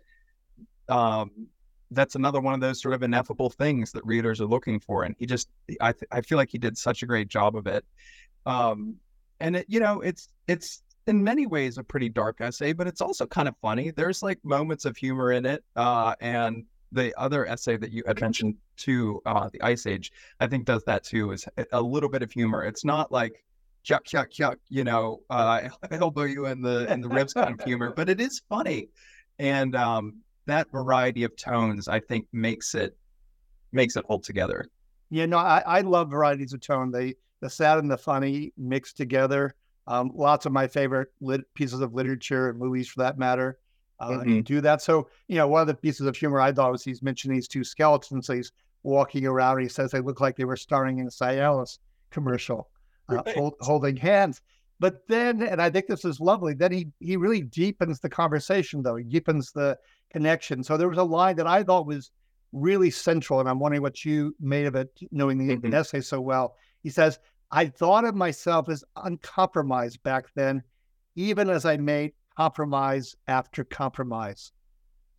um, 0.89 1.47
that's 1.91 2.15
another 2.15 2.41
one 2.41 2.53
of 2.53 2.59
those 2.59 2.81
sort 2.81 2.93
of 2.93 3.03
ineffable 3.03 3.49
things 3.49 3.91
that 3.93 4.05
readers 4.05 4.41
are 4.41 4.45
looking 4.45 4.79
for, 4.79 5.03
and 5.03 5.15
he 5.17 5.25
just 5.25 5.49
I 5.81 5.93
th- 5.93 6.09
I 6.11 6.21
feel 6.21 6.37
like 6.37 6.49
he 6.49 6.57
did 6.57 6.77
such 6.77 7.03
a 7.03 7.05
great 7.05 7.27
job 7.27 7.55
of 7.55 7.67
it. 7.67 7.85
Um, 8.45 8.95
and 9.39 9.57
it, 9.57 9.65
you 9.67 9.79
know, 9.79 10.01
it's 10.01 10.29
it's 10.47 10.83
in 11.07 11.23
many 11.23 11.45
ways 11.45 11.77
a 11.77 11.83
pretty 11.83 12.09
dark 12.09 12.41
essay, 12.41 12.73
but 12.73 12.87
it's 12.87 13.01
also 13.01 13.25
kind 13.25 13.47
of 13.47 13.55
funny. 13.61 13.91
There's 13.91 14.23
like 14.23 14.39
moments 14.43 14.85
of 14.85 14.97
humor 14.97 15.31
in 15.31 15.45
it. 15.45 15.63
Uh, 15.75 16.15
and 16.19 16.65
the 16.91 17.13
other 17.19 17.45
essay 17.45 17.77
that 17.77 17.91
you 17.91 18.03
had 18.07 18.19
mentioned 18.21 18.55
to 18.77 19.21
uh, 19.25 19.49
the 19.51 19.61
Ice 19.61 19.85
Age, 19.85 20.11
I 20.39 20.47
think 20.47 20.65
does 20.65 20.83
that 20.85 21.03
too, 21.03 21.31
is 21.31 21.45
a 21.71 21.81
little 21.81 22.09
bit 22.09 22.23
of 22.23 22.31
humor. 22.31 22.63
It's 22.63 22.85
not 22.85 23.11
like 23.11 23.43
chuck, 23.85 24.03
chuck, 24.03 24.31
chuck, 24.31 24.57
you 24.69 24.83
know, 24.83 25.21
uh, 25.29 25.69
elbow 25.91 26.23
you 26.23 26.47
in 26.47 26.61
the 26.61 26.91
in 26.91 26.99
the 26.99 27.07
ribs 27.07 27.33
kind 27.33 27.57
of 27.57 27.65
humor, 27.65 27.93
but 27.95 28.09
it 28.09 28.19
is 28.19 28.41
funny. 28.49 28.89
And 29.39 29.75
um, 29.75 30.17
that 30.47 30.69
variety 30.71 31.23
of 31.23 31.35
tones, 31.35 31.87
I 31.87 31.99
think, 31.99 32.27
makes 32.33 32.75
it 32.75 32.97
makes 33.71 33.95
it 33.95 34.05
hold 34.05 34.23
together. 34.23 34.67
Yeah, 35.09 35.27
no, 35.27 35.37
I, 35.37 35.63
I 35.65 35.81
love 35.81 36.09
varieties 36.09 36.53
of 36.53 36.61
tone. 36.61 36.91
They 36.91 37.15
the 37.41 37.49
sad 37.49 37.77
and 37.77 37.89
the 37.89 37.97
funny 37.97 38.51
mixed 38.57 38.97
together. 38.97 39.55
Um, 39.87 40.11
lots 40.15 40.47
of 40.47 40.51
my 40.51 40.67
favorite 40.67 41.09
lit- 41.21 41.53
pieces 41.53 41.79
of 41.79 41.93
literature 41.93 42.49
and 42.49 42.57
movies, 42.57 42.87
for 42.87 43.03
that 43.03 43.19
matter, 43.19 43.59
uh, 43.99 44.09
mm-hmm. 44.09 44.41
do 44.41 44.59
that. 44.61 44.81
So, 44.81 45.09
you 45.27 45.35
know, 45.35 45.47
one 45.47 45.61
of 45.61 45.67
the 45.67 45.75
pieces 45.75 46.07
of 46.07 46.15
humor 46.15 46.41
I 46.41 46.51
thought 46.51 46.71
was 46.71 46.83
he's 46.83 47.03
mentioning 47.03 47.37
these 47.37 47.47
two 47.47 47.63
skeletons. 47.63 48.27
he's 48.27 48.51
walking 48.81 49.27
around. 49.27 49.61
he 49.61 49.67
says 49.67 49.91
they 49.91 49.99
look 49.99 50.21
like 50.21 50.35
they 50.35 50.45
were 50.45 50.57
starring 50.57 50.99
in 50.99 51.07
a 51.07 51.09
Cialis 51.09 51.77
commercial, 52.09 52.69
uh, 53.09 53.15
right. 53.15 53.35
hold, 53.35 53.53
holding 53.59 53.95
hands. 53.95 54.41
But 54.79 55.07
then, 55.07 55.41
and 55.41 55.61
I 55.61 55.69
think 55.69 55.87
this 55.87 56.05
is 56.05 56.19
lovely. 56.19 56.53
Then 56.53 56.71
he 56.71 56.87
he 56.99 57.15
really 57.15 57.41
deepens 57.41 57.99
the 57.99 58.09
conversation, 58.09 58.83
though. 58.83 58.97
He 58.97 59.05
deepens 59.05 59.51
the 59.51 59.77
connection. 60.11 60.63
So 60.63 60.75
there 60.75 60.89
was 60.89 60.97
a 60.97 61.03
line 61.03 61.37
that 61.37 61.47
I 61.47 61.63
thought 61.63 61.87
was 61.87 62.11
really 62.51 62.91
central, 62.91 63.39
and 63.39 63.47
I'm 63.47 63.59
wondering 63.59 63.81
what 63.81 64.03
you 64.03 64.35
made 64.39 64.65
of 64.65 64.75
it, 64.75 64.89
knowing 65.11 65.37
the 65.37 65.55
mm-hmm. 65.55 65.73
essay 65.73 66.01
so 66.01 66.19
well. 66.19 66.55
He 66.83 66.89
says, 66.89 67.19
I 67.51 67.67
thought 67.67 68.05
of 68.05 68.15
myself 68.15 68.69
as 68.69 68.83
uncompromised 68.97 70.03
back 70.03 70.25
then, 70.35 70.61
even 71.15 71.49
as 71.49 71.65
I 71.65 71.77
made 71.77 72.13
compromise 72.35 73.15
after 73.27 73.63
compromise. 73.63 74.51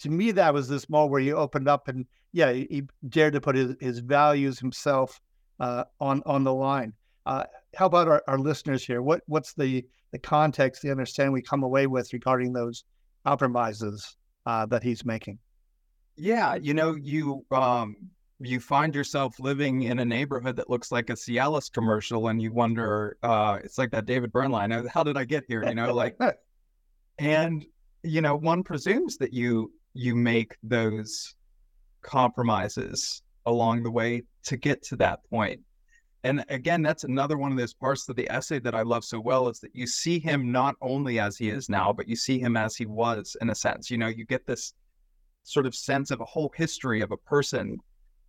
To 0.01 0.11
me, 0.11 0.33
that 0.33 0.53
was 0.53 0.69
this 0.69 0.91
moment 0.91 1.13
where 1.13 1.21
he 1.21 1.33
opened 1.33 1.69
up 1.69 1.89
and, 1.89 2.05
yeah, 2.33 2.53
he, 2.53 2.67
he 2.71 2.83
dared 3.09 3.33
to 3.33 3.41
put 3.41 3.57
his, 3.57 3.75
his 3.81 3.99
values 4.01 4.59
himself 4.59 5.19
uh, 5.61 5.85
on 5.99 6.23
on 6.27 6.45
the 6.45 6.53
line. 6.53 6.93
Uh, 7.25 7.45
how 7.77 7.87
about 7.87 8.09
our, 8.09 8.23
our 8.27 8.39
listeners 8.39 8.85
here? 8.85 9.03
What 9.03 9.23
what's 9.27 9.53
the 9.55 9.85
the 10.13 10.19
context, 10.19 10.83
the 10.83 10.91
understanding 10.91 11.33
we 11.33 11.43
come 11.43 11.63
away 11.63 11.87
with 11.87 12.13
regarding 12.13 12.53
those 12.53 12.85
compromises 13.25 14.17
uh, 14.47 14.67
that 14.67 14.83
he's 14.83 15.05
making? 15.05 15.39
Yeah, 16.17 16.55
you 16.55 16.73
know, 16.75 16.95
you 16.95 17.45
um, 17.51 17.97
you 18.41 18.61
find 18.61 18.95
yourself 18.95 19.39
living 19.39 19.83
in 19.83 19.99
a 19.99 20.05
neighborhood 20.05 20.57
that 20.57 20.71
looks 20.71 20.91
like 20.91 21.11
a 21.11 21.15
Cialis 21.15 21.71
commercial, 21.71 22.29
and 22.29 22.41
you 22.41 22.53
wonder, 22.53 23.17
uh, 23.23 23.59
it's 23.63 23.79
like 23.79 23.91
that 23.91 24.07
David 24.07 24.33
Byrne 24.33 24.51
line, 24.51 24.71
how 24.93 25.03
did 25.03 25.17
I 25.17 25.25
get 25.25 25.45
here? 25.47 25.65
You 25.65 25.75
know, 25.75 25.93
like, 25.93 26.19
and 27.19 27.65
you 28.03 28.21
know, 28.21 28.37
one 28.37 28.63
presumes 28.63 29.19
that 29.19 29.33
you 29.33 29.73
you 29.93 30.15
make 30.15 30.57
those 30.63 31.35
compromises 32.03 33.23
along 33.45 33.83
the 33.83 33.91
way 33.91 34.23
to 34.45 34.57
get 34.57 34.83
to 34.83 34.97
that 34.97 35.21
point. 35.31 35.61
And 36.27 36.45
again, 36.49 36.83
that's 36.83 37.05
another 37.05 37.39
one 37.39 37.53
of 37.53 37.57
those 37.57 37.73
parts 37.73 38.09
of 38.09 38.17
the 38.17 38.29
essay 38.29 38.59
that 38.59 38.75
I 38.75 38.83
love 38.83 39.05
so 39.05 39.21
well 39.21 39.49
is 39.49 39.61
that 39.61 39.77
you 39.77 39.87
see 39.87 40.19
him 40.19 40.51
not 40.51 40.75
only 40.81 41.21
as 41.21 41.37
he 41.37 41.51
is 41.51 41.69
now, 41.69 41.93
but 41.93 42.09
you 42.09 42.17
see 42.17 42.41
him 42.41 42.57
as 42.57 42.75
he 42.75 42.85
was 42.85 43.37
in 43.41 43.49
a 43.51 43.55
sense. 43.55 43.93
You 43.93 43.99
know, 43.99 44.09
you 44.09 44.25
get 44.25 44.45
this 44.45 44.75
sort 45.45 45.67
of 45.67 45.75
sense 45.77 46.11
of 46.11 46.21
a 46.21 46.25
whole 46.25 46.53
history 46.57 47.01
of 47.01 47.13
a 47.13 47.17
person 47.17 47.79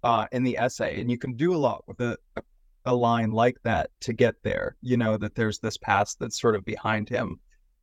uh, 0.03 0.27
in 0.31 0.43
the 0.43 0.59
essay, 0.59 1.01
and 1.01 1.09
you 1.09 1.17
can 1.17 1.33
do 1.33 1.55
a 1.55 1.57
lot 1.57 1.83
with 1.87 1.99
a, 2.01 2.15
a 2.85 2.93
line 2.93 3.31
like 3.31 3.57
that 3.63 3.89
to 4.01 4.13
get 4.13 4.35
there. 4.43 4.75
You 4.83 4.97
know 4.97 5.17
that 5.17 5.33
there's 5.33 5.57
this 5.57 5.77
past 5.77 6.19
that's 6.19 6.39
sort 6.39 6.55
of 6.55 6.63
behind 6.65 7.09
him, 7.09 7.39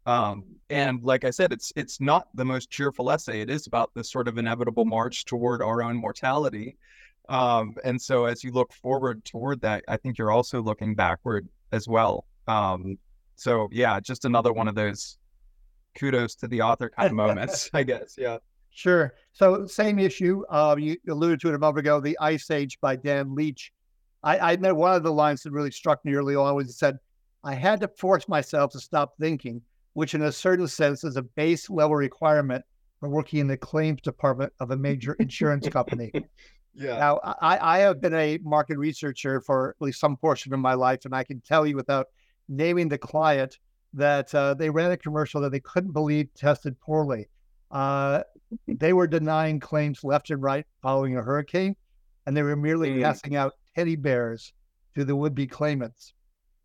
um, 0.06 0.44
and 0.71 1.02
like 1.02 1.25
I 1.25 1.30
said, 1.30 1.52
it's 1.52 1.73
it's 1.75 2.00
not 2.00 2.28
the 2.35 2.44
most 2.44 2.71
cheerful 2.71 3.11
essay. 3.11 3.40
It 3.40 3.50
is 3.50 3.66
about 3.66 3.90
this 3.94 4.12
sort 4.12 4.28
of 4.28 4.38
inevitable 4.38 4.85
march 4.85 5.25
toward 5.25 5.61
our 5.61 5.83
own 5.83 5.97
mortality. 5.97 6.76
Um, 7.28 7.75
and 7.85 8.00
so 8.00 8.26
as 8.26 8.45
you 8.45 8.52
look 8.52 8.73
forward 8.73 9.25
toward 9.25 9.61
that, 9.62 9.85
I 9.88 9.97
think 9.97 10.19
you're 10.19 10.31
also 10.31 10.62
looking 10.62 10.95
backward 10.95 11.49
as 11.73 11.88
well. 11.88 12.26
Um, 12.47 12.99
so 13.37 13.69
yeah, 13.73 14.00
just 14.00 14.25
another 14.25 14.52
one 14.52 14.69
of 14.69 14.75
those 14.75 15.19
kudos 15.99 16.35
to 16.37 16.49
the 16.49 16.62
author 16.62 16.90
kind 16.90 17.07
of 17.07 17.12
moments, 17.16 17.71
I 17.73 17.83
guess. 17.83 18.16
Yeah. 18.19 18.38
Sure. 18.71 19.14
So 19.33 19.66
same 19.66 19.99
issue. 19.99 20.43
Uh, 20.50 20.75
you 20.78 20.97
alluded 21.09 21.40
to 21.40 21.49
it 21.49 21.54
a 21.54 21.59
moment 21.59 21.78
ago. 21.78 22.00
The 22.00 22.19
Ice 22.21 22.50
Age 22.50 22.78
by 22.81 22.97
Dan 22.97 23.35
Leach. 23.35 23.73
I, 24.23 24.52
I 24.52 24.57
met 24.57 24.75
one 24.75 24.95
of 24.95 25.02
the 25.02 25.12
lines 25.12 25.43
that 25.43 25.52
really 25.52 25.71
struck 25.71 26.04
me 26.04 26.14
early 26.14 26.35
on 26.35 26.54
was 26.54 26.69
it 26.69 26.73
said, 26.73 26.99
"I 27.45 27.54
had 27.54 27.81
to 27.81 27.88
force 27.88 28.26
myself 28.26 28.73
to 28.73 28.81
stop 28.81 29.14
thinking," 29.21 29.62
which 29.93 30.14
in 30.14 30.23
a 30.23 30.33
certain 30.33 30.66
sense 30.66 31.04
is 31.04 31.16
a 31.16 31.23
base 31.23 31.71
level 31.71 31.95
requirement 31.95 32.64
for 32.99 33.09
working 33.09 33.38
in 33.38 33.47
the 33.47 33.57
claims 33.57 34.00
department 34.00 34.52
of 34.59 34.73
a 34.73 34.76
major 34.76 35.12
insurance 35.21 35.69
company. 35.69 36.11
Yeah. 36.76 36.99
Now, 36.99 37.21
I, 37.40 37.76
I 37.76 37.78
have 37.78 38.00
been 38.00 38.14
a 38.14 38.38
market 38.43 38.78
researcher 38.78 39.40
for 39.40 39.71
at 39.71 39.83
least 39.85 40.00
some 40.00 40.16
portion 40.16 40.52
of 40.52 40.61
my 40.61 40.75
life, 40.75 41.04
and 41.04 41.14
I 41.14 41.25
can 41.25 41.40
tell 41.40 41.66
you 41.66 41.76
without 41.76 42.09
naming 42.49 42.88
the 42.88 42.99
client 42.99 43.59
that 43.93 44.35
uh, 44.35 44.54
they 44.54 44.71
ran 44.71 44.90
a 44.90 44.97
commercial 44.97 45.40
that 45.43 45.52
they 45.52 45.61
couldn't 45.61 45.93
believe 45.93 46.28
tested 46.35 46.78
poorly. 46.81 47.28
Uh, 47.71 48.23
they 48.66 48.93
were 48.93 49.07
denying 49.07 49.61
claims 49.61 50.04
left 50.04 50.31
and 50.31 50.43
right 50.43 50.66
following 50.83 51.16
a 51.16 51.23
hurricane, 51.23 51.76
and 52.26 52.37
they 52.37 52.43
were 52.43 52.57
merely 52.57 52.90
mm. 52.90 53.02
passing 53.02 53.37
out 53.37 53.54
teddy 53.75 53.97
bears 53.97 54.52
to 54.95 55.04
the 55.04 55.14
would-be 55.14 55.47
claimants. 55.47 56.12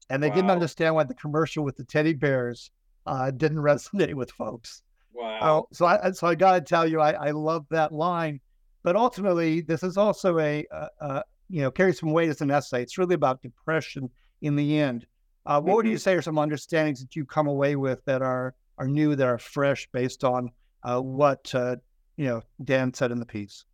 And 0.10 0.22
they 0.22 0.30
wow. 0.30 0.36
didn't 0.36 0.52
understand 0.52 0.96
why 0.96 1.04
the 1.04 1.14
commercial 1.14 1.64
with 1.64 1.78
the 1.78 1.84
teddy 1.84 2.14
bears 2.14 2.72
uh, 3.06 3.32
didn't 3.32 3.58
resonate 3.60 4.16
with 4.16 4.32
folks. 4.32 4.82
Wow. 5.14 5.68
so 5.74 5.86
I 5.86 6.12
so 6.12 6.28
I 6.28 6.36
got 6.36 6.54
to 6.54 6.62
tell 6.62 6.88
you, 6.88 7.02
I, 7.02 7.12
I 7.12 7.32
love 7.32 7.66
that 7.72 7.92
line. 7.92 8.40
But 8.84 8.96
ultimately, 8.96 9.62
this 9.62 9.84
is 9.84 9.98
also 9.98 10.40
a, 10.40 10.66
a, 11.02 11.24
you 11.50 11.62
know 11.62 11.72
carries 11.72 12.00
some 12.00 12.12
weight 12.12 12.30
as 12.30 12.42
an 12.42 12.52
essay. 12.52 12.82
It's 12.82 12.98
really 12.98 13.16
about 13.16 13.42
depression 13.42 14.10
in 14.42 14.56
the 14.56 14.80
end. 14.80 15.06
Uh, 15.46 15.60
what 15.60 15.78
would 15.78 15.86
you 15.86 15.94
mm-hmm. 15.94 16.00
say 16.00 16.16
are 16.16 16.22
some 16.22 16.38
understandings 16.38 17.02
that 17.02 17.16
you 17.16 17.26
come 17.26 17.48
away 17.48 17.76
with 17.76 18.04
that 18.06 18.22
are 18.22 18.56
are 18.78 18.88
new, 18.88 19.16
that 19.16 19.28
are 19.28 19.38
fresh, 19.38 19.88
based 19.92 20.24
on 20.24 20.52
uh, 20.84 21.00
what 21.00 21.54
uh, 21.54 21.76
you 22.18 22.26
know 22.26 22.42
Dan 22.64 22.94
said 22.94 23.12
in 23.12 23.20
the 23.20 23.26
piece? 23.26 23.66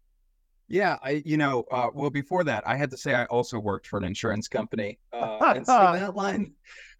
Yeah, 0.67 0.97
I 1.03 1.21
you 1.25 1.37
know, 1.37 1.65
uh, 1.71 1.89
well 1.93 2.09
before 2.09 2.43
that, 2.45 2.67
I 2.67 2.75
had 2.75 2.89
to 2.91 2.97
say 2.97 3.13
I 3.13 3.25
also 3.25 3.59
worked 3.59 3.87
for 3.87 3.97
an 3.97 4.03
insurance 4.03 4.47
company, 4.47 4.97
uh, 5.13 5.37
and 5.55 5.65
so 5.65 5.73
that 5.73 6.15
line 6.15 6.53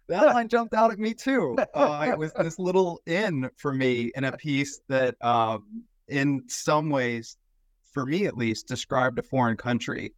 that 0.08 0.26
line 0.26 0.48
jumped 0.48 0.74
out 0.74 0.92
at 0.92 0.98
me 0.98 1.14
too. 1.14 1.56
Uh, 1.74 2.06
it 2.08 2.18
was 2.18 2.32
this 2.38 2.58
little 2.58 3.00
in 3.06 3.50
for 3.56 3.72
me 3.72 4.12
in 4.14 4.24
a 4.24 4.32
piece 4.32 4.80
that, 4.88 5.16
um, 5.24 5.84
in 6.08 6.44
some 6.48 6.90
ways, 6.90 7.36
for 7.96 8.04
me 8.04 8.26
at 8.26 8.36
least, 8.36 8.68
described 8.68 9.18
a 9.18 9.22
foreign 9.22 9.56
country. 9.56 10.12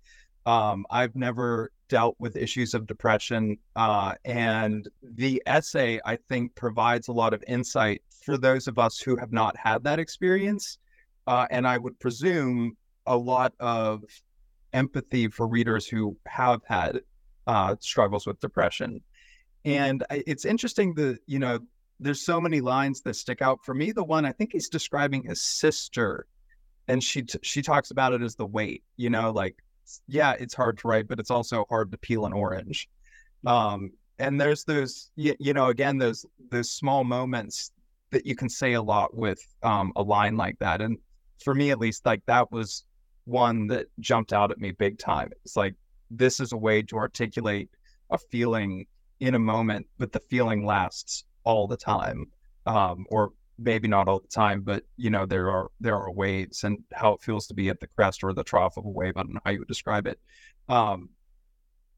Um, 0.46 0.84
I've 0.90 1.14
never 1.14 1.70
dealt 1.88 2.16
with 2.18 2.34
issues 2.34 2.74
of 2.74 2.88
depression, 2.88 3.56
uh, 3.76 4.14
and 4.24 4.88
the 5.00 5.40
essay 5.46 6.00
I 6.04 6.16
think 6.28 6.56
provides 6.56 7.06
a 7.06 7.12
lot 7.12 7.32
of 7.34 7.44
insight 7.46 8.02
for 8.24 8.36
those 8.36 8.66
of 8.66 8.80
us 8.80 8.98
who 8.98 9.14
have 9.16 9.30
not 9.30 9.56
had 9.56 9.84
that 9.84 10.00
experience, 10.00 10.78
uh, 11.28 11.46
and 11.52 11.68
I 11.68 11.78
would 11.78 12.00
presume 12.00 12.76
a 13.06 13.16
lot 13.16 13.52
of 13.60 14.02
empathy 14.72 15.28
for 15.28 15.46
readers 15.46 15.86
who 15.86 16.16
have 16.26 16.60
had 16.66 17.02
uh, 17.46 17.76
struggles 17.78 18.26
with 18.26 18.40
depression. 18.40 19.00
And 19.64 20.04
it's 20.10 20.44
interesting 20.44 20.94
that, 20.94 21.18
you 21.26 21.38
know, 21.38 21.60
there's 22.00 22.24
so 22.24 22.40
many 22.40 22.60
lines 22.60 23.02
that 23.02 23.14
stick 23.14 23.40
out 23.40 23.60
for 23.64 23.74
me. 23.74 23.92
The 23.92 24.02
one 24.16 24.24
I 24.24 24.32
think 24.32 24.50
he's 24.52 24.68
describing 24.68 25.22
his 25.22 25.40
sister, 25.42 26.26
and 26.88 27.02
she 27.02 27.22
t- 27.22 27.38
she 27.42 27.62
talks 27.62 27.90
about 27.90 28.12
it 28.12 28.22
as 28.22 28.34
the 28.34 28.46
weight. 28.46 28.82
You 28.96 29.10
know, 29.10 29.30
like 29.30 29.56
yeah, 30.06 30.32
it's 30.32 30.54
hard 30.54 30.78
to 30.78 30.88
write, 30.88 31.08
but 31.08 31.18
it's 31.18 31.30
also 31.30 31.64
hard 31.68 31.90
to 31.92 31.98
peel 31.98 32.26
an 32.26 32.32
orange. 32.32 32.88
Um, 33.46 33.92
and 34.18 34.40
there's 34.40 34.64
those, 34.64 35.10
you, 35.16 35.34
you 35.38 35.52
know, 35.54 35.66
again, 35.66 35.98
those 35.98 36.26
those 36.50 36.70
small 36.70 37.04
moments 37.04 37.72
that 38.10 38.26
you 38.26 38.34
can 38.34 38.48
say 38.48 38.72
a 38.72 38.82
lot 38.82 39.14
with 39.14 39.38
um, 39.62 39.92
a 39.96 40.02
line 40.02 40.36
like 40.36 40.58
that. 40.58 40.80
And 40.80 40.98
for 41.42 41.54
me, 41.54 41.70
at 41.70 41.78
least, 41.78 42.04
like 42.04 42.22
that 42.26 42.50
was 42.50 42.84
one 43.24 43.66
that 43.68 43.86
jumped 44.00 44.32
out 44.32 44.50
at 44.50 44.58
me 44.58 44.72
big 44.72 44.98
time. 44.98 45.30
It's 45.44 45.56
like 45.56 45.74
this 46.10 46.40
is 46.40 46.52
a 46.52 46.56
way 46.56 46.82
to 46.82 46.96
articulate 46.96 47.70
a 48.10 48.18
feeling 48.18 48.86
in 49.20 49.34
a 49.34 49.38
moment, 49.38 49.86
but 49.98 50.12
the 50.12 50.22
feeling 50.30 50.64
lasts 50.64 51.24
all 51.44 51.66
the 51.66 51.76
time, 51.76 52.26
um, 52.66 53.06
or 53.10 53.32
maybe 53.58 53.88
not 53.88 54.08
all 54.08 54.20
the 54.20 54.28
time, 54.28 54.62
but 54.62 54.84
you 54.96 55.10
know 55.10 55.26
there 55.26 55.50
are 55.50 55.68
there 55.80 55.96
are 55.96 56.12
waves 56.12 56.64
and 56.64 56.78
how 56.92 57.12
it 57.12 57.22
feels 57.22 57.46
to 57.48 57.54
be 57.54 57.68
at 57.68 57.80
the 57.80 57.88
crest 57.88 58.22
or 58.22 58.32
the 58.32 58.44
trough 58.44 58.76
of 58.76 58.84
a 58.84 58.88
wave. 58.88 59.16
I 59.16 59.22
don't 59.22 59.34
know 59.34 59.40
how 59.44 59.50
you 59.50 59.58
would 59.60 59.68
describe 59.68 60.06
it. 60.06 60.18
Um, 60.68 61.10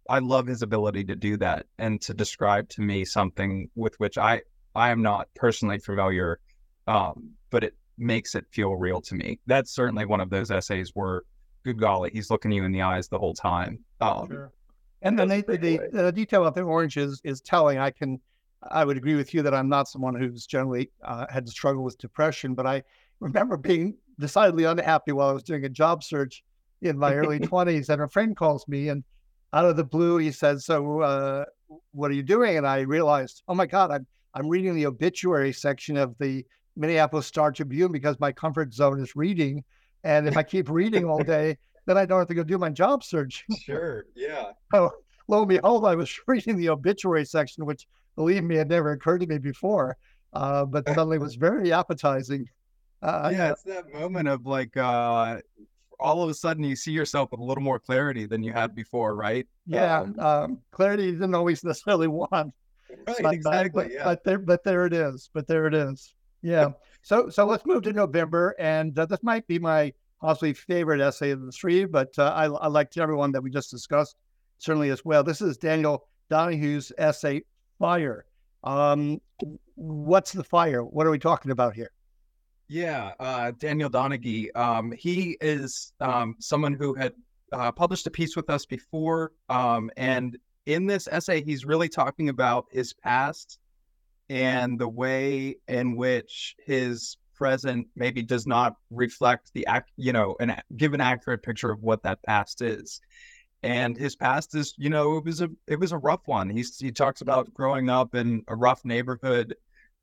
I 0.09 0.19
love 0.19 0.47
his 0.47 0.63
ability 0.63 1.05
to 1.05 1.17
do 1.17 1.37
that 1.37 1.67
and 1.79 2.01
to 2.03 2.15
describe 2.15 2.69
to 2.71 2.83
me 2.83 3.05
something 3.05 3.69
with 3.75 3.95
which 4.01 4.19
I 4.19 4.43
I 4.75 4.91
am 4.91 5.03
not 5.03 5.29
personally 5.35 5.79
familiar, 5.79 6.41
um, 6.87 7.31
but 7.51 7.65
it 7.65 7.75
makes 7.99 8.35
it 8.35 8.47
feel 8.51 8.75
real 8.75 9.01
to 9.03 9.15
me. 9.15 9.39
That's 9.47 9.73
certainly 9.75 10.07
one 10.07 10.21
of 10.21 10.31
those 10.31 10.51
essays 10.51 10.91
where, 10.95 11.23
good 11.65 11.79
golly, 11.79 12.11
he's 12.13 12.31
looking 12.31 12.51
you 12.53 12.65
in 12.65 12.73
the 12.73 12.83
eyes 12.83 13.09
the 13.09 13.19
whole 13.19 13.35
time. 13.35 13.85
Um, 14.01 14.29
sure. 14.29 14.53
And 15.03 15.19
then 15.19 15.29
the, 15.29 16.13
detail 16.15 16.47
of 16.47 16.55
the 16.55 16.63
orange 16.63 16.97
is, 16.97 17.21
is 17.25 17.41
telling. 17.41 17.79
I 17.79 17.91
can, 17.91 18.21
I 18.63 18.85
would 18.85 18.97
agree 18.97 19.15
with 19.15 19.33
you 19.33 19.43
that 19.43 19.55
I'm 19.55 19.69
not 19.69 19.89
someone 19.89 20.15
who's 20.15 20.47
generally 20.47 20.91
uh, 21.03 21.27
had 21.31 21.47
to 21.47 21.53
struggle 21.53 21.83
with 21.83 21.99
depression, 21.99 22.55
but 22.55 22.67
I 22.67 22.83
remember 23.21 23.57
being 23.57 23.97
decidedly 24.19 24.65
unhappy 24.65 25.13
while 25.13 25.31
I 25.31 25.33
was 25.33 25.43
doing 25.43 25.65
a 25.65 25.69
job 25.69 26.05
search 26.05 26.43
in 26.83 26.99
my 26.99 27.15
early 27.15 27.39
20s. 27.41 27.89
And 27.89 28.03
a 28.03 28.09
friend 28.09 28.37
calls 28.37 28.69
me, 28.69 28.89
and 28.89 29.03
out 29.53 29.65
of 29.65 29.77
the 29.77 29.85
blue, 29.85 30.19
he 30.19 30.31
said, 30.31 30.61
"So, 30.61 31.01
uh, 31.01 31.45
what 31.93 32.11
are 32.11 32.15
you 32.15 32.23
doing?" 32.23 32.59
And 32.59 32.67
I 32.67 32.81
realized, 32.81 33.43
oh 33.49 33.55
my 33.55 33.67
God, 33.67 33.91
I'm 33.91 34.07
I'm 34.35 34.49
reading 34.49 34.75
the 34.75 34.87
obituary 34.87 35.53
section 35.53 35.97
of 35.97 36.17
the 36.19 36.45
Minneapolis 36.77 37.27
Star 37.27 37.51
Tribune 37.51 37.93
because 37.93 38.21
my 38.21 38.31
comfort 38.31 38.73
zone 38.73 39.01
is 39.01 39.17
reading, 39.17 39.65
and 40.05 40.29
if 40.29 40.37
I 40.37 40.43
keep 40.43 40.71
reading 40.71 41.05
all 41.05 41.23
day, 41.23 41.59
then 41.87 41.99
I 41.99 42.07
don't 42.07 42.19
have 42.19 42.29
to 42.29 42.35
go 42.35 42.45
do 42.45 42.59
my 42.59 42.71
job 42.71 43.03
search. 43.03 43.45
Sure. 43.63 44.05
Yeah. 44.15 44.53
So 44.73 44.93
lo 45.27 45.41
and 45.41 45.49
behold, 45.49 45.85
I 45.85 45.95
was 45.95 46.13
reading 46.27 46.57
the 46.57 46.69
obituary 46.69 47.25
section, 47.25 47.65
which 47.67 47.87
believe 48.17 48.45
me, 48.45 48.57
it 48.57 48.69
never 48.69 48.93
occurred 48.93 49.21
to 49.21 49.27
me 49.27 49.39
before, 49.39 49.97
uh, 50.33 50.65
but 50.65 50.87
suddenly 50.89 51.17
it 51.17 51.21
was 51.21 51.35
very 51.35 51.73
appetizing. 51.73 52.49
Uh, 53.03 53.31
yeah, 53.33 53.53
it's 53.53 53.63
that 53.63 53.93
moment 53.93 54.29
of 54.29 54.45
like 54.47 54.77
uh, 54.77 55.39
all 55.99 56.23
of 56.23 56.29
a 56.29 56.35
sudden 56.35 56.65
you 56.65 56.77
see 56.77 56.93
yourself 56.93 57.31
with 57.31 57.41
a 57.41 57.45
little 57.45 57.63
more 57.63 57.79
clarity 57.79 58.27
than 58.27 58.43
you 58.43 58.53
had 58.53 58.75
before, 58.75 59.15
right? 59.15 59.47
Yeah, 59.67 60.01
um, 60.01 60.19
um, 60.19 60.59
clarity 60.71 61.05
you 61.05 61.13
didn't 61.13 61.35
always 61.35 61.65
necessarily 61.65 62.09
want. 62.09 62.53
Right, 63.07 63.17
but, 63.23 63.35
exactly. 63.35 63.85
But, 63.85 63.93
yeah. 63.93 64.05
but 64.05 64.25
there, 64.25 64.39
but 64.39 64.65
there 64.65 64.87
it 64.87 64.93
is. 64.93 65.31
But 65.33 65.47
there 65.47 65.67
it 65.67 65.75
is. 65.75 66.15
Yeah. 66.43 66.71
So, 67.03 67.29
so 67.29 67.47
let's 67.47 67.65
move 67.67 67.83
to 67.85 67.93
November, 67.93 68.55
and 68.59 68.99
uh, 68.99 69.07
this 69.07 69.23
might 69.23 69.47
be 69.47 69.59
my 69.59 69.93
possibly 70.21 70.53
favorite 70.53 71.01
essay 71.01 71.31
of 71.31 71.43
the 71.43 71.53
three, 71.53 71.85
but 71.85 72.13
uh, 72.19 72.33
I, 72.35 72.45
I 72.45 72.67
liked 72.67 72.97
everyone 72.99 73.33
that 73.33 73.43
we 73.43 73.51
just 73.51 73.71
discussed 73.71 74.17
certainly 74.59 74.91
as 74.91 75.05
well. 75.05 75.25
This 75.25 75.41
is 75.41 75.57
Daniel 75.57 76.07
Donaghy's 76.31 76.93
essay, 76.99 77.43
Fire. 77.81 78.27
Um, 78.63 79.21
what's 79.75 80.33
the 80.33 80.45
fire? 80.45 80.85
What 80.85 81.07
are 81.07 81.11
we 81.11 81.19
talking 81.19 81.51
about 81.51 81.75
here? 81.75 81.91
Yeah, 82.69 83.15
uh, 83.19 83.53
Daniel 83.59 83.91
Donaghy. 83.91 84.55
Um, 84.55 84.93
he 84.93 85.39
is 85.41 85.93
um, 85.99 86.37
someone 86.39 86.75
who 86.75 86.95
had 86.95 87.15
uh, 87.53 87.73
published 87.73 88.07
a 88.07 88.11
piece 88.11 88.37
with 88.37 88.51
us 88.51 88.67
before. 88.67 89.33
Um, 89.49 89.91
and 89.97 90.39
in 90.67 90.87
this 90.87 91.09
essay, 91.11 91.43
he's 91.43 91.65
really 91.65 91.89
talking 91.89 92.29
about 92.29 92.67
his 92.71 92.93
past 92.93 93.59
and 94.29 94.79
the 94.79 94.89
way 94.89 95.57
in 95.67 95.97
which 95.97 96.55
his 96.65 97.17
present 97.35 97.87
maybe 97.97 98.23
does 98.23 98.47
not 98.47 98.77
reflect 98.91 99.51
the 99.55 99.67
act, 99.67 99.91
you 99.97 100.13
know, 100.13 100.37
and 100.39 100.63
give 100.77 100.93
an 100.93 101.01
accurate 101.01 101.43
picture 101.43 101.73
of 101.73 101.83
what 101.83 102.03
that 102.03 102.23
past 102.25 102.61
is. 102.61 103.01
And 103.63 103.97
his 103.97 104.17
past 104.17 104.55
is, 104.55 104.75
you 104.79 104.89
know, 104.89 105.19
it 105.19 105.25
was 105.25 105.43
a 105.43 105.51
it 105.67 105.79
was 105.79 105.93
a 105.93 105.99
rough 105.99 106.27
one. 106.27 106.49
He's 106.49 106.79
he 106.79 106.91
talks 106.93 107.21
about 107.21 107.53
growing 107.53 107.91
up 107.91 108.15
in 108.15 108.43
a 108.49 108.57
rough 108.57 108.85
neighborhood 108.85 109.55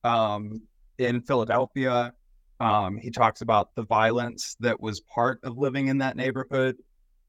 um, 0.04 0.62
in 1.00 1.22
Philadelphia. 1.22 2.14
Um, 2.60 2.98
he 2.98 3.10
talks 3.10 3.42
about 3.42 3.74
the 3.76 3.84
violence 3.84 4.56
that 4.60 4.80
was 4.80 5.02
part 5.02 5.40
of 5.44 5.58
living 5.58 5.88
in 5.88 6.00
that 6.00 6.16
neighborhood, 6.16 6.78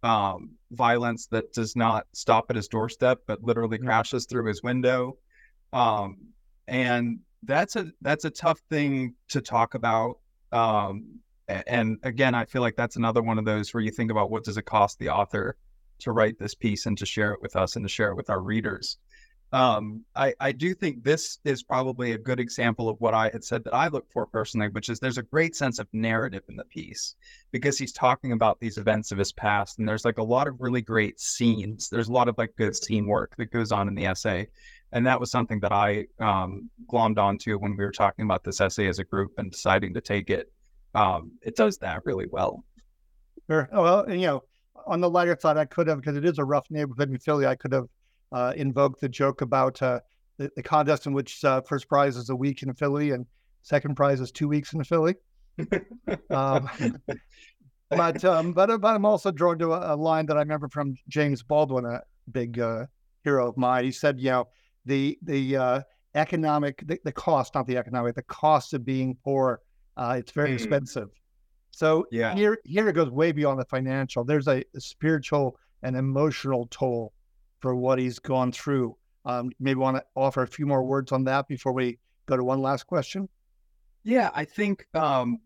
um, 0.03 0.53
violence 0.71 1.27
that 1.29 1.53
does 1.53 1.77
not 1.77 2.07
stop 2.13 2.47
at 2.51 2.57
his 2.57 2.69
doorstep, 2.69 3.21
but 3.27 3.43
literally 3.43 3.79
crashes 3.79 4.27
through 4.27 4.47
his 4.47 4.63
window. 4.63 5.17
Um, 5.73 6.19
and 6.67 7.21
that's 7.43 7.77
a 7.77 7.91
that's 8.03 8.25
a 8.27 8.31
tough 8.31 8.61
thing 8.69 9.15
to 9.29 9.41
talk 9.41 9.75
about. 9.75 10.19
Um, 10.53 11.21
and 11.49 11.99
again, 12.03 12.35
I 12.35 12.45
feel 12.45 12.61
like 12.61 12.77
that's 12.77 12.97
another 12.97 13.23
one 13.23 13.39
of 13.39 13.47
those 13.47 13.73
where 13.73 13.83
you 13.83 13.91
think 13.91 14.11
about 14.11 14.31
what 14.31 14.45
does 14.45 14.59
it 14.59 14.67
cost 14.67 14.99
the 14.99 15.09
author 15.09 15.57
to 16.01 16.13
write 16.13 16.39
this 16.39 16.55
piece 16.55 16.87
and 16.87 16.97
to 16.99 17.07
share 17.07 17.33
it 17.33 17.43
with 17.43 17.57
us 17.57 17.77
and 17.77 17.85
to 17.85 17.89
share 17.89 18.11
it 18.11 18.17
with 18.17 18.31
our 18.31 18.41
readers. 18.41 18.99
Um, 19.51 20.05
I, 20.15 20.35
I 20.41 20.53
do 20.53 20.75
think 20.75 21.03
this 21.03 21.39
is 21.45 21.63
probably 21.63 22.13
a 22.13 22.19
good 22.19 22.39
example 22.39 22.91
of 22.91 23.01
what 23.01 23.15
I 23.15 23.31
had 23.31 23.43
said 23.43 23.65
that 23.65 23.75
I 23.75 23.89
look 23.89 24.05
for 24.13 24.27
personally, 24.27 24.69
which 24.69 24.91
is 24.91 25.01
there's 25.01 25.17
a 25.17 25.23
great 25.23 25.57
sense 25.57 25.79
of 25.79 25.89
narrative 25.95 26.43
in 26.51 26.57
the 26.57 26.65
piece 26.65 27.15
because 27.51 27.79
he's 27.79 27.93
talking 27.93 28.33
about 28.33 28.61
these 28.61 28.77
events 28.77 29.11
of 29.11 29.17
his 29.17 29.33
past, 29.33 29.79
and 29.79 29.89
there's 29.89 30.05
like 30.05 30.19
a 30.19 30.23
lot 30.23 30.49
of 30.49 30.61
really 30.61 30.83
great 30.83 31.19
scenes. 31.19 31.89
There's 31.89 32.09
a 32.09 32.13
lot 32.13 32.29
of 32.29 32.37
like 32.37 32.57
good 32.57 32.77
scene 32.77 33.07
work 33.07 33.35
that 33.39 33.51
goes 33.51 33.73
on 33.73 33.89
in 33.89 33.95
the 33.95 34.05
essay 34.05 34.49
and 34.93 35.07
that 35.07 35.21
was 35.21 35.31
something 35.31 35.61
that 35.61 35.73
I 35.73 36.07
um, 36.19 36.71
glommed 36.91 37.19
onto 37.19 37.59
when 37.59 37.77
we 37.77 37.85
were 37.85 37.93
talking 37.93 38.25
about 38.25 38.45
this 38.45 38.61
essay 38.61 38.89
as 38.89 38.99
a 38.99 39.05
group 39.05 39.33
and 39.39 39.51
deciding 39.51 39.95
to 39.95 40.01
take 40.01 40.31
it. 40.31 40.51
Um, 40.95 41.33
it 41.43 41.57
does 41.57 41.79
that 41.79 42.05
really 42.07 42.27
well. 42.31 42.65
Sure. 43.51 43.69
Oh, 43.73 43.83
well, 43.83 44.01
and, 44.01 44.21
you 44.21 44.27
know, 44.27 44.45
on 44.89 45.01
the 45.01 45.11
lighter 45.11 45.37
side, 45.39 45.57
I 45.57 45.65
could 45.65 45.87
have 45.87 45.99
because 45.99 46.17
it 46.17 46.25
is 46.25 46.39
a 46.39 46.45
rough 46.45 46.67
neighborhood 46.71 47.11
in 47.11 47.19
Philly. 47.19 47.47
I 47.47 47.55
could 47.55 47.73
have 47.73 47.87
uh, 48.33 48.53
invoked 48.57 49.01
the 49.01 49.09
joke 49.09 49.43
about 49.43 49.81
uh, 49.83 50.01
the, 50.39 50.51
the, 50.57 50.63
contest 50.63 51.07
in 51.07 51.13
which 51.13 51.45
uh, 51.45 51.61
first 51.63 51.89
prize 51.89 52.17
is 52.17 52.31
a 52.31 52.37
week 52.37 52.63
in 52.63 52.73
Philly 52.75 53.13
and 53.13 53.27
second 53.63 53.95
prize 53.95 54.21
is 54.21 54.31
two 54.31 54.49
weeks 54.49 54.73
in 54.73 54.83
Philly. 54.85 55.15
um, 56.31 56.69
but 57.91 58.25
um, 58.25 58.53
but 58.53 58.81
but 58.81 58.95
I'm 58.95 59.05
also 59.05 59.31
drawn 59.31 59.59
to 59.59 59.73
a, 59.73 59.95
a, 59.95 59.97
line 59.97 60.27
that 60.27 60.37
I 60.37 60.41
remember 60.41 60.69
from 60.69 60.95
James 61.09 61.43
Baldwin, 61.43 61.85
a 61.85 62.03
big 62.31 62.59
uh, 62.59 62.87
hero 63.25 63.49
of 63.49 63.57
mine. 63.57 63.85
He 63.85 63.93
said, 63.93 64.21
you 64.21 64.31
know 64.31 64.49
the 64.85 65.19
the 65.23 65.57
uh, 65.57 65.81
economic, 66.15 66.83
the, 66.87 66.99
the 67.05 67.13
cost, 67.13 67.55
not 67.55 67.67
the 67.67 67.77
economic, 67.77 68.15
the 68.15 68.23
cost 68.23 68.75
of 68.75 68.85
being 68.85 69.17
poor. 69.25 69.61
Uh, 69.97 70.17
it's 70.19 70.33
very 70.33 70.51
Mm. 70.51 70.55
expensive. 70.55 71.09
So 71.71 72.07
Yeah. 72.11 72.35
here, 72.35 72.59
here 72.65 72.89
it 72.89 72.95
goes 72.95 73.11
way 73.11 73.33
beyond 73.33 73.61
the 73.61 73.65
financial. 73.65 74.25
There's 74.25 74.49
a, 74.49 74.65
a 74.75 74.81
spiritual 74.81 75.57
and 75.83 75.97
emotional 75.97 76.67
toll 76.71 77.13
for 77.61 77.75
what 77.75 77.99
he's 77.99 78.19
gone 78.19 78.53
through. 78.53 78.97
Um, 79.25 79.51
maybe 79.61 79.79
want 79.79 79.97
to 79.97 80.05
offer 80.17 80.43
a 80.43 80.47
few 80.47 80.67
more 80.67 80.83
words 80.83 81.13
on 81.13 81.25
that 81.25 81.49
before 81.49 81.73
we 81.73 81.99
go 82.27 82.37
to 82.37 82.45
one 82.45 82.61
last 82.63 82.87
question. 82.87 83.29
Yeah, 84.05 84.31
I 84.35 84.45
think 84.45 84.87
um 84.95 85.39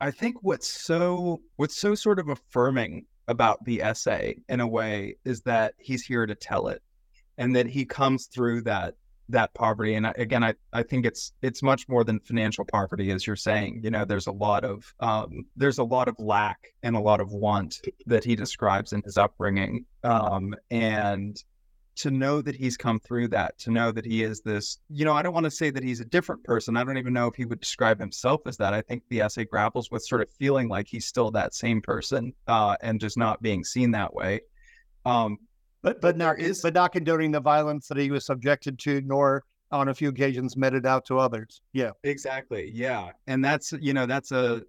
I 0.00 0.10
think 0.10 0.36
what's 0.42 0.68
so 0.68 1.40
what's 1.56 1.76
so 1.76 1.94
sort 1.94 2.18
of 2.18 2.28
affirming 2.28 3.06
about 3.26 3.64
the 3.64 3.82
essay 3.82 4.36
in 4.48 4.60
a 4.60 4.66
way 4.66 5.16
is 5.24 5.42
that 5.42 5.74
he's 5.78 6.04
here 6.04 6.24
to 6.24 6.34
tell 6.34 6.68
it 6.68 6.82
and 7.36 7.54
that 7.56 7.66
he 7.66 7.84
comes 7.84 8.26
through 8.26 8.62
that 8.62 8.94
that 9.30 9.52
poverty 9.54 9.94
and 9.94 10.06
again 10.16 10.42
I, 10.42 10.54
I 10.72 10.82
think 10.82 11.04
it's 11.04 11.32
it's 11.42 11.62
much 11.62 11.88
more 11.88 12.02
than 12.02 12.18
financial 12.20 12.64
poverty 12.64 13.10
as 13.10 13.26
you're 13.26 13.36
saying 13.36 13.80
you 13.82 13.90
know 13.90 14.04
there's 14.04 14.26
a 14.26 14.32
lot 14.32 14.64
of 14.64 14.92
um, 15.00 15.44
there's 15.56 15.78
a 15.78 15.84
lot 15.84 16.08
of 16.08 16.16
lack 16.18 16.68
and 16.82 16.96
a 16.96 17.00
lot 17.00 17.20
of 17.20 17.30
want 17.32 17.78
that 18.06 18.24
he 18.24 18.34
describes 18.34 18.92
in 18.92 19.02
his 19.02 19.18
upbringing 19.18 19.84
um, 20.04 20.54
and 20.70 21.42
to 21.98 22.12
know 22.12 22.40
that 22.40 22.54
he's 22.54 22.76
come 22.76 23.00
through 23.00 23.26
that, 23.26 23.58
to 23.58 23.72
know 23.72 23.90
that 23.90 24.04
he 24.04 24.22
is 24.22 24.40
this, 24.40 24.78
you 24.88 25.04
know, 25.04 25.14
I 25.14 25.20
don't 25.20 25.34
want 25.34 25.44
to 25.44 25.50
say 25.50 25.70
that 25.70 25.82
he's 25.82 25.98
a 25.98 26.04
different 26.04 26.44
person. 26.44 26.76
I 26.76 26.84
don't 26.84 26.96
even 26.96 27.12
know 27.12 27.26
if 27.26 27.34
he 27.34 27.44
would 27.44 27.58
describe 27.58 27.98
himself 27.98 28.42
as 28.46 28.56
that. 28.58 28.72
I 28.72 28.82
think 28.82 29.02
the 29.08 29.20
essay 29.20 29.44
grapples 29.44 29.90
with 29.90 30.04
sort 30.04 30.22
of 30.22 30.30
feeling 30.30 30.68
like 30.68 30.86
he's 30.86 31.06
still 31.06 31.32
that 31.32 31.54
same 31.54 31.82
person 31.82 32.32
uh, 32.46 32.76
and 32.82 33.00
just 33.00 33.18
not 33.18 33.42
being 33.42 33.64
seen 33.64 33.90
that 33.92 34.14
way. 34.14 34.42
Um, 35.04 35.38
But 35.82 36.00
but 36.00 36.16
not 36.16 36.40
is- 36.40 36.62
but 36.62 36.74
not 36.74 36.92
condoning 36.92 37.30
the 37.30 37.40
violence 37.40 37.88
that 37.88 37.98
he 37.98 38.10
was 38.10 38.26
subjected 38.26 38.78
to, 38.80 39.00
nor 39.02 39.44
on 39.70 39.88
a 39.88 39.94
few 39.94 40.08
occasions 40.08 40.56
meted 40.56 40.86
out 40.86 41.04
to 41.04 41.18
others. 41.18 41.60
Yeah. 41.72 41.90
Exactly. 42.02 42.70
Yeah. 42.72 43.10
And 43.26 43.44
that's, 43.44 43.72
you 43.72 43.92
know, 43.92 44.06
that's 44.06 44.32
a, 44.32 44.62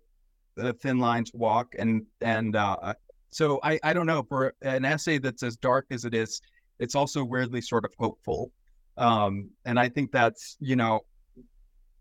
a 0.58 0.74
thin 0.74 1.00
line 1.00 1.24
to 1.24 1.32
walk. 1.38 1.74
And, 1.80 2.06
and, 2.20 2.56
uh, 2.56 2.94
so 3.30 3.62
I, 3.64 3.80
I 3.82 3.94
don't 3.94 4.08
know 4.08 4.24
for 4.24 4.54
an 4.62 4.84
essay 4.84 5.18
that's 5.18 5.42
as 5.42 5.56
dark 5.56 5.86
as 5.90 6.04
it 6.04 6.14
is, 6.14 6.42
it's 6.80 6.96
also 6.96 7.24
weirdly 7.24 7.62
sort 7.62 7.86
of 7.86 7.94
hopeful. 7.98 8.52
Um, 8.98 9.52
and 9.64 9.80
I 9.80 9.88
think 9.88 10.12
that's, 10.12 10.58
you 10.60 10.76
know, 10.76 11.00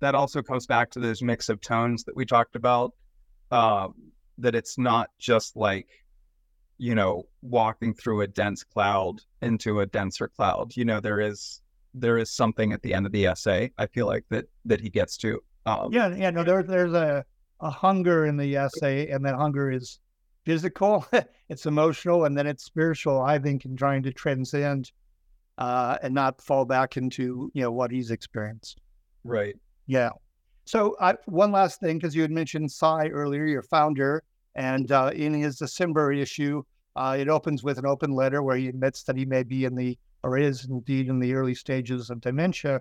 that 0.00 0.16
also 0.16 0.42
comes 0.42 0.66
back 0.66 0.90
to 0.90 0.98
those 0.98 1.22
mix 1.22 1.48
of 1.48 1.60
tones 1.60 2.02
that 2.04 2.16
we 2.16 2.26
talked 2.26 2.56
about. 2.56 2.94
Um, 3.52 3.94
that 4.38 4.54
it's 4.54 4.76
not 4.76 5.10
just 5.18 5.56
like, 5.56 5.86
you 6.78 6.94
know, 6.94 7.25
walking 7.42 7.92
through 7.92 8.23
a 8.23 8.26
dense 8.26 8.64
cloud 8.64 9.20
into 9.42 9.80
a 9.80 9.87
denser 9.87 10.28
cloud. 10.28 10.76
You 10.76 10.85
know, 10.85 11.00
there 11.00 11.20
is 11.20 11.61
there 11.94 12.18
is 12.18 12.30
something 12.30 12.73
at 12.73 12.82
the 12.82 12.94
end 12.94 13.06
of 13.06 13.12
the 13.12 13.26
essay. 13.26 13.73
I 13.78 13.87
feel 13.87 14.06
like 14.06 14.25
that 14.30 14.47
that 14.64 14.80
he 14.80 14.88
gets 14.88 15.16
to. 15.18 15.40
Um, 15.66 15.92
Yeah, 15.92 16.14
yeah, 16.14 16.30
no, 16.30 16.44
there, 16.44 16.62
there's 16.62 16.94
a, 16.94 17.25
a 17.61 17.70
hunger 17.70 18.26
in 18.26 18.37
the 18.37 18.56
essay, 18.56 19.08
and 19.11 19.25
that 19.26 19.35
hunger 19.35 19.70
is 19.70 20.00
physical, 20.44 21.06
it's 21.50 21.66
emotional, 21.66 22.25
and 22.25 22.37
then 22.38 22.47
it's 22.47 22.64
spiritual, 22.64 23.20
I 23.20 23.38
think, 23.38 23.66
in 23.66 23.76
trying 23.76 24.02
to 24.04 24.12
transcend 24.12 24.92
uh, 25.58 25.99
and 26.02 26.14
not 26.14 26.40
fall 26.40 26.64
back 26.64 26.97
into, 26.97 27.50
you 27.52 27.62
know, 27.62 27.73
what 27.73 27.90
he's 27.90 28.11
experienced. 28.11 28.80
Right. 29.25 29.56
Yeah. 29.87 30.11
So 30.64 30.97
I, 31.00 31.14
one 31.26 31.52
last 31.52 31.80
thing, 31.80 31.99
because 31.99 32.14
you 32.14 32.23
had 32.23 32.30
mentioned 32.30 32.70
Sy 32.70 33.08
earlier, 33.08 33.44
your 33.44 33.62
founder, 33.62 34.23
and 34.58 34.90
uh, 34.90 35.12
in 35.14 35.32
his 35.34 35.56
December 35.56 36.12
issue, 36.12 36.62
uh, 36.96 37.16
it 37.18 37.28
opens 37.28 37.62
with 37.62 37.78
an 37.78 37.86
open 37.86 38.10
letter 38.12 38.42
where 38.42 38.56
he 38.56 38.66
admits 38.68 39.04
that 39.04 39.16
he 39.16 39.24
may 39.24 39.44
be 39.44 39.64
in 39.64 39.74
the, 39.76 39.96
or 40.24 40.36
is 40.36 40.64
indeed 40.64 41.08
in 41.08 41.20
the 41.20 41.32
early 41.32 41.54
stages 41.54 42.10
of 42.10 42.20
dementia. 42.20 42.80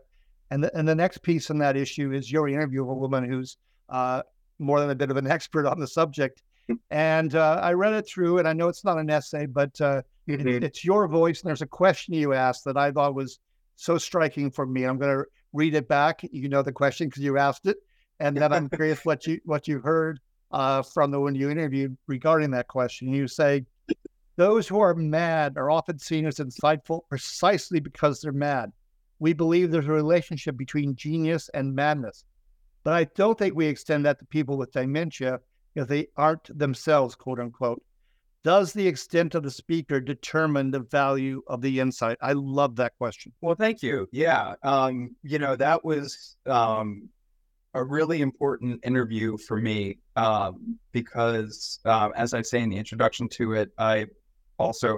And 0.49 0.63
the, 0.63 0.75
and 0.75 0.87
the 0.87 0.95
next 0.95 1.19
piece 1.21 1.51
in 1.51 1.59
that 1.59 1.77
issue 1.77 2.11
is 2.13 2.31
your 2.31 2.49
interview 2.49 2.81
of 2.81 2.89
a 2.89 2.93
woman 2.95 3.29
who's 3.29 3.57
uh, 3.89 4.23
more 4.57 4.79
than 4.79 4.89
a 4.89 4.95
bit 4.95 5.11
of 5.11 5.17
an 5.17 5.27
expert 5.37 5.67
on 5.67 5.79
the 5.79 5.87
subject. 5.87 6.41
And 6.89 7.35
uh, 7.35 7.59
I 7.61 7.73
read 7.73 7.93
it 7.93 8.07
through, 8.07 8.39
and 8.39 8.47
I 8.47 8.53
know 8.53 8.69
it's 8.69 8.83
not 8.83 8.97
an 8.97 9.09
essay, 9.09 9.45
but 9.45 9.79
uh, 9.79 10.01
it- 10.25 10.39
Mhm. 10.41 10.63
it's 10.63 10.83
your 10.83 11.07
voice. 11.07 11.41
And 11.41 11.47
there's 11.49 11.61
a 11.61 11.67
question 11.67 12.13
you 12.15 12.33
asked 12.33 12.65
that 12.65 12.75
I 12.75 12.91
thought 12.91 13.13
was 13.13 13.39
so 13.75 13.99
striking 13.99 14.49
for 14.51 14.65
me. 14.65 14.83
I'm 14.83 14.97
going 14.97 15.15
to 15.15 15.25
read 15.53 15.75
it 15.75 15.87
back. 15.87 16.21
You 16.31 16.49
know 16.49 16.63
the 16.63 16.71
question 16.73 17.07
because 17.07 17.23
you 17.23 17.37
asked 17.37 17.67
it, 17.67 17.77
and 18.19 18.35
then 18.35 18.51
I'm 18.51 18.67
curious 18.67 19.05
what 19.05 19.27
you 19.27 19.39
what 19.45 19.67
you 19.67 19.79
heard 19.79 20.19
uh, 20.51 20.81
from 20.81 21.11
the 21.11 21.19
one 21.19 21.35
you 21.35 21.49
interviewed 21.49 21.97
regarding 22.07 22.51
that 22.51 22.67
question. 22.67 23.13
You 23.13 23.27
say, 23.27 23.65
"Those 24.35 24.67
who 24.67 24.79
are 24.79 24.95
mad 24.95 25.57
are 25.57 25.69
often 25.69 25.99
seen 25.99 26.25
as 26.25 26.37
insightful 26.37 27.01
precisely 27.09 27.79
because 27.79 28.21
they're 28.21 28.31
mad. 28.31 28.71
We 29.19 29.33
believe 29.33 29.71
there's 29.71 29.87
a 29.87 29.91
relationship 29.91 30.57
between 30.57 30.95
genius 30.95 31.49
and 31.53 31.75
madness, 31.75 32.23
but 32.83 32.93
I 32.93 33.05
don't 33.15 33.37
think 33.37 33.55
we 33.55 33.65
extend 33.65 34.05
that 34.05 34.19
to 34.19 34.25
people 34.25 34.57
with 34.57 34.71
dementia 34.71 35.39
if 35.75 35.87
they 35.87 36.07
aren't 36.15 36.57
themselves, 36.57 37.15
quote 37.15 37.39
unquote." 37.39 37.81
Does 38.43 38.71
the 38.71 38.87
extent 38.87 39.35
of 39.35 39.43
the 39.43 39.51
speaker 39.51 39.99
determine 39.99 40.71
the 40.71 40.79
value 40.79 41.41
of 41.47 41.59
the 41.59 41.81
insight? 41.81 42.17
I 42.21 42.31
love 42.31 42.77
that 42.77 42.97
question. 42.97 43.33
Well, 43.41 43.55
thank 43.55 43.83
you. 43.83 44.07
Yeah. 44.13 44.53
Um, 44.63 45.17
you 45.21 45.37
know, 45.37 45.57
that 45.57 45.83
was 45.83 46.37
um, 46.45 47.09
a 47.77 47.83
really 47.83 48.21
important 48.21 48.79
interview 48.83 49.37
for 49.37 49.57
me 49.57 49.99
um, 50.15 50.79
because, 50.91 51.79
um, 51.85 52.11
as 52.15 52.33
I 52.33 52.41
say 52.41 52.61
in 52.61 52.69
the 52.69 52.77
introduction 52.77 53.29
to 53.29 53.53
it, 53.53 53.71
I 53.77 54.07
also 54.57 54.97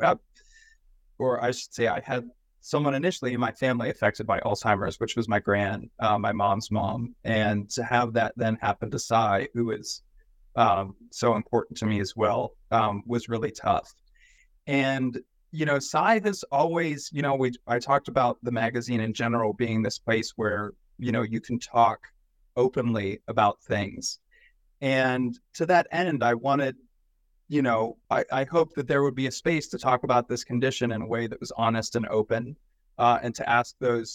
or 1.18 1.44
I 1.44 1.52
should 1.52 1.74
say, 1.74 1.88
I 1.88 2.00
had 2.00 2.30
someone 2.62 2.96
initially 2.96 3.34
in 3.34 3.40
my 3.40 3.52
family 3.52 3.90
affected 3.90 4.26
by 4.26 4.40
Alzheimer's, 4.40 4.98
which 5.00 5.18
was 5.18 5.28
my 5.28 5.40
grand, 5.40 5.90
uh, 6.00 6.18
my 6.18 6.32
mom's 6.32 6.72
mom. 6.72 7.14
And 7.26 7.70
to 7.72 7.84
have 7.84 8.14
that 8.14 8.34
then 8.38 8.56
happen 8.62 8.90
to 8.92 9.00
Sy, 9.00 9.50
who 9.54 9.72
is 9.72 10.02
um, 10.56 10.96
so 11.12 11.36
important 11.36 11.78
to 11.80 11.86
me 11.86 12.00
as 12.00 12.16
well, 12.16 12.56
um, 12.72 13.04
was 13.06 13.28
really 13.28 13.52
tough. 13.52 13.94
And 14.68 15.20
you 15.52 15.66
know, 15.66 15.80
Sy 15.80 16.22
has 16.24 16.44
always, 16.52 17.10
you 17.12 17.24
know, 17.24 17.36
we 17.36 17.52
I 17.68 17.80
talked 17.80 18.08
about 18.08 18.38
the 18.44 18.52
magazine 18.52 19.02
in 19.02 19.14
general 19.14 19.52
being 19.52 19.82
this 19.82 19.98
place 19.98 20.34
where 20.38 20.74
you 20.98 21.12
know 21.12 21.24
you 21.24 21.42
can 21.42 21.60
talk 21.60 22.00
openly 22.66 23.10
about 23.34 23.56
things, 23.74 24.20
and 24.82 25.30
to 25.60 25.66
that 25.66 25.86
end, 25.92 26.20
I 26.24 26.34
wanted, 26.48 26.76
you 27.56 27.62
know, 27.68 27.82
I, 28.18 28.22
I 28.42 28.44
hope 28.56 28.70
that 28.76 28.88
there 28.88 29.04
would 29.04 29.16
be 29.24 29.28
a 29.28 29.32
space 29.44 29.68
to 29.70 29.78
talk 29.78 30.04
about 30.04 30.28
this 30.28 30.44
condition 30.52 30.92
in 30.96 31.02
a 31.02 31.08
way 31.16 31.28
that 31.28 31.40
was 31.40 31.52
honest 31.66 31.96
and 31.96 32.06
open, 32.20 32.44
uh, 32.98 33.18
and 33.24 33.34
to 33.40 33.44
ask 33.60 33.76
those, 33.80 34.10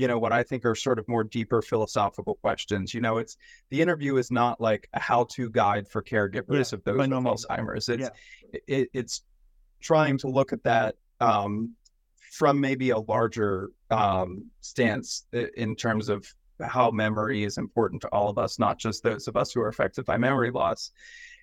you 0.00 0.06
know, 0.08 0.18
what 0.24 0.32
I 0.40 0.42
think 0.48 0.64
are 0.64 0.74
sort 0.88 0.98
of 1.00 1.04
more 1.14 1.24
deeper 1.38 1.60
philosophical 1.62 2.34
questions. 2.46 2.86
You 2.94 3.02
know, 3.06 3.18
it's 3.22 3.36
the 3.72 3.80
interview 3.84 4.16
is 4.22 4.30
not 4.30 4.54
like 4.60 4.88
a 4.92 5.00
how-to 5.00 5.44
guide 5.62 5.86
for 5.92 6.00
caregivers 6.02 6.70
Yeah, 6.72 6.76
of 6.76 6.84
those 6.84 6.98
with. 6.98 7.10
Alzheimer's. 7.10 7.88
It's 7.88 8.02
Yeah. 8.02 8.60
it, 8.76 8.88
it's 9.00 9.16
trying 9.90 10.16
to 10.22 10.28
look 10.28 10.52
at 10.52 10.62
that 10.64 10.94
um, 11.20 11.74
from 12.38 12.60
maybe 12.60 12.90
a 12.90 12.98
larger 13.14 13.70
um, 13.90 14.28
stance 14.60 15.08
in 15.64 15.74
terms 15.74 16.08
of 16.08 16.20
how 16.62 16.90
memory 16.90 17.44
is 17.44 17.58
important 17.58 18.02
to 18.02 18.08
all 18.08 18.28
of 18.28 18.38
us, 18.38 18.58
not 18.58 18.78
just 18.78 19.02
those 19.02 19.28
of 19.28 19.36
us 19.36 19.52
who 19.52 19.60
are 19.60 19.68
affected 19.68 20.04
by 20.04 20.16
memory 20.16 20.50
loss. 20.50 20.92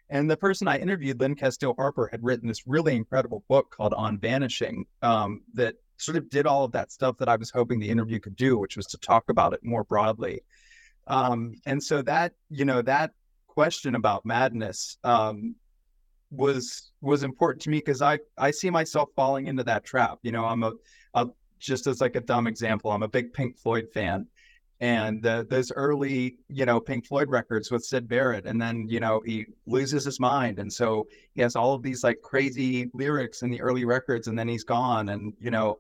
And 0.10 0.30
the 0.30 0.38
person 0.38 0.68
I 0.68 0.78
interviewed, 0.78 1.20
Lynn 1.20 1.36
Casteel 1.36 1.76
Harper, 1.76 2.08
had 2.10 2.24
written 2.24 2.48
this 2.48 2.66
really 2.66 2.96
incredible 2.96 3.44
book 3.50 3.74
called 3.76 3.94
On 3.94 4.18
Vanishing 4.18 4.86
um, 5.02 5.42
that 5.54 5.76
sort 5.98 6.18
of 6.18 6.30
did 6.30 6.46
all 6.46 6.64
of 6.64 6.72
that 6.72 6.92
stuff 6.92 7.18
that 7.18 7.28
I 7.28 7.36
was 7.36 7.50
hoping 7.50 7.80
the 7.80 7.90
interview 7.90 8.20
could 8.20 8.36
do, 8.36 8.58
which 8.58 8.78
was 8.78 8.86
to 8.88 8.98
talk 8.98 9.30
about 9.30 9.54
it 9.54 9.64
more 9.64 9.84
broadly. 9.84 10.42
Um, 11.08 11.56
and 11.66 11.84
so 11.84 12.02
that, 12.04 12.34
you 12.50 12.66
know, 12.66 12.82
that 12.84 13.12
question 13.48 13.96
about 13.96 14.26
madness 14.26 14.98
um, 15.04 15.56
was 16.30 16.92
was 17.02 17.24
important 17.24 17.62
to 17.64 17.70
me 17.70 17.78
because 17.78 18.02
I 18.02 18.20
I 18.38 18.52
see 18.52 18.70
myself 18.70 19.10
falling 19.16 19.48
into 19.48 19.64
that 19.64 19.84
trap. 19.84 20.20
You 20.22 20.32
know, 20.32 20.46
I'm 20.46 20.64
a, 20.64 20.74
a 21.14 21.28
just 21.60 21.88
as 21.88 22.02
like 22.02 22.16
a 22.16 22.22
dumb 22.22 22.48
example, 22.48 22.92
I'm 22.92 23.04
a 23.04 23.08
big 23.08 23.34
Pink 23.34 23.58
Floyd 23.58 23.88
fan, 23.94 24.28
and 24.80 25.26
uh, 25.26 25.44
those 25.50 25.72
early 25.72 26.38
you 26.50 26.66
know 26.66 26.80
Pink 26.80 27.06
Floyd 27.06 27.30
records 27.30 27.72
with 27.72 27.86
Syd 27.86 28.08
Barrett, 28.08 28.46
and 28.46 28.62
then 28.62 28.86
you 28.88 29.00
know 29.00 29.22
he 29.26 29.46
loses 29.66 30.06
his 30.06 30.20
mind, 30.20 30.60
and 30.60 30.72
so 30.72 31.08
he 31.36 31.42
has 31.42 31.56
all 31.56 31.74
of 31.74 31.84
these 31.84 32.04
like 32.04 32.22
crazy 32.22 32.90
lyrics 32.94 33.42
in 33.42 33.50
the 33.50 33.62
early 33.62 33.86
records, 33.86 34.28
and 34.28 34.38
then 34.38 34.48
he's 34.48 34.64
gone, 34.64 35.10
and 35.10 35.34
you 35.40 35.52
know 35.52 35.80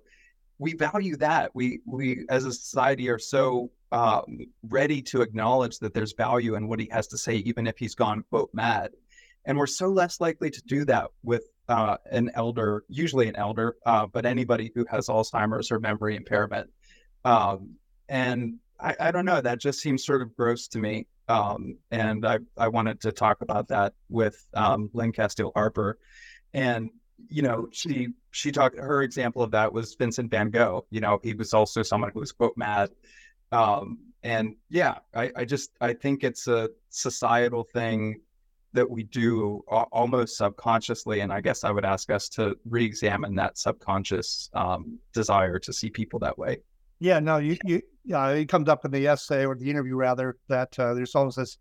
we 0.59 0.73
value 0.73 1.15
that. 1.17 1.51
We 1.53 1.81
we 1.85 2.25
as 2.29 2.45
a 2.45 2.53
society 2.53 3.09
are 3.09 3.19
so 3.19 3.71
um, 3.91 4.39
ready 4.63 5.01
to 5.03 5.21
acknowledge 5.21 5.79
that 5.79 5.93
there's 5.93 6.13
value 6.13 6.55
in 6.55 6.67
what 6.67 6.79
he 6.79 6.89
has 6.91 7.07
to 7.07 7.17
say, 7.17 7.35
even 7.37 7.67
if 7.67 7.77
he's 7.77 7.95
gone 7.95 8.23
quote 8.29 8.49
mad 8.53 8.91
and 9.47 9.57
we're 9.57 9.65
so 9.65 9.87
less 9.87 10.19
likely 10.19 10.51
to 10.51 10.61
do 10.63 10.83
that 10.85 11.09
with 11.23 11.49
uh, 11.69 11.97
an 12.11 12.29
elder, 12.35 12.83
usually 12.89 13.29
an 13.29 13.35
elder, 13.37 13.77
uh, 13.85 14.05
but 14.05 14.25
anybody 14.25 14.71
who 14.75 14.85
has 14.89 15.07
Alzheimer's 15.07 15.71
or 15.71 15.79
memory 15.79 16.17
impairment. 16.17 16.69
Um, 17.23 17.75
and 18.09 18.55
I, 18.79 18.95
I, 18.99 19.11
don't 19.11 19.25
know, 19.25 19.41
that 19.41 19.59
just 19.59 19.79
seems 19.79 20.05
sort 20.05 20.21
of 20.21 20.35
gross 20.35 20.67
to 20.69 20.79
me. 20.79 21.07
Um, 21.27 21.77
and 21.91 22.25
I, 22.25 22.39
I 22.57 22.67
wanted 22.67 23.01
to 23.01 23.11
talk 23.11 23.41
about 23.41 23.67
that 23.69 23.93
with 24.09 24.45
um, 24.53 24.89
Lynn 24.93 25.11
Casteel 25.11 25.51
Harper. 25.53 25.97
And, 26.53 26.89
you 27.29 27.41
know, 27.41 27.67
she 27.71 28.09
she 28.31 28.51
talked 28.51 28.77
her 28.77 29.01
example 29.01 29.41
of 29.41 29.51
that 29.51 29.73
was 29.73 29.95
Vincent 29.95 30.29
van 30.29 30.51
Gogh. 30.51 30.85
You 30.91 31.01
know, 31.01 31.19
he 31.23 31.33
was 31.33 31.53
also 31.53 31.81
someone 31.81 32.11
who 32.13 32.19
was 32.19 32.31
quote 32.31 32.55
mad. 32.55 32.91
Um, 33.51 33.99
and 34.23 34.55
yeah, 34.69 34.99
I, 35.13 35.31
I 35.35 35.45
just 35.45 35.71
I 35.81 35.93
think 35.93 36.23
it's 36.23 36.47
a 36.47 36.69
societal 36.89 37.63
thing 37.63 38.21
that 38.73 38.89
we 38.89 39.03
do 39.03 39.63
almost 39.67 40.37
subconsciously. 40.37 41.21
And 41.21 41.33
I 41.33 41.41
guess 41.41 41.63
I 41.63 41.71
would 41.71 41.85
ask 41.85 42.11
us 42.11 42.29
to 42.29 42.55
re-examine 42.69 43.33
that 43.35 43.57
subconscious 43.57 44.49
um, 44.53 44.99
desire 45.13 45.57
to 45.59 45.73
see 45.73 45.89
people 45.89 46.19
that 46.19 46.37
way. 46.37 46.59
Yeah, 46.99 47.19
no, 47.19 47.37
you, 47.37 47.57
you, 47.65 47.81
yeah, 48.05 48.29
it 48.29 48.49
comes 48.49 48.69
up 48.69 48.85
in 48.85 48.91
the 48.91 49.07
essay 49.07 49.45
or 49.45 49.55
the 49.55 49.69
interview 49.69 49.95
rather 49.95 50.37
that 50.47 50.77
uh, 50.79 50.93
there's 50.93 51.15
almost 51.15 51.37
this 51.37 51.57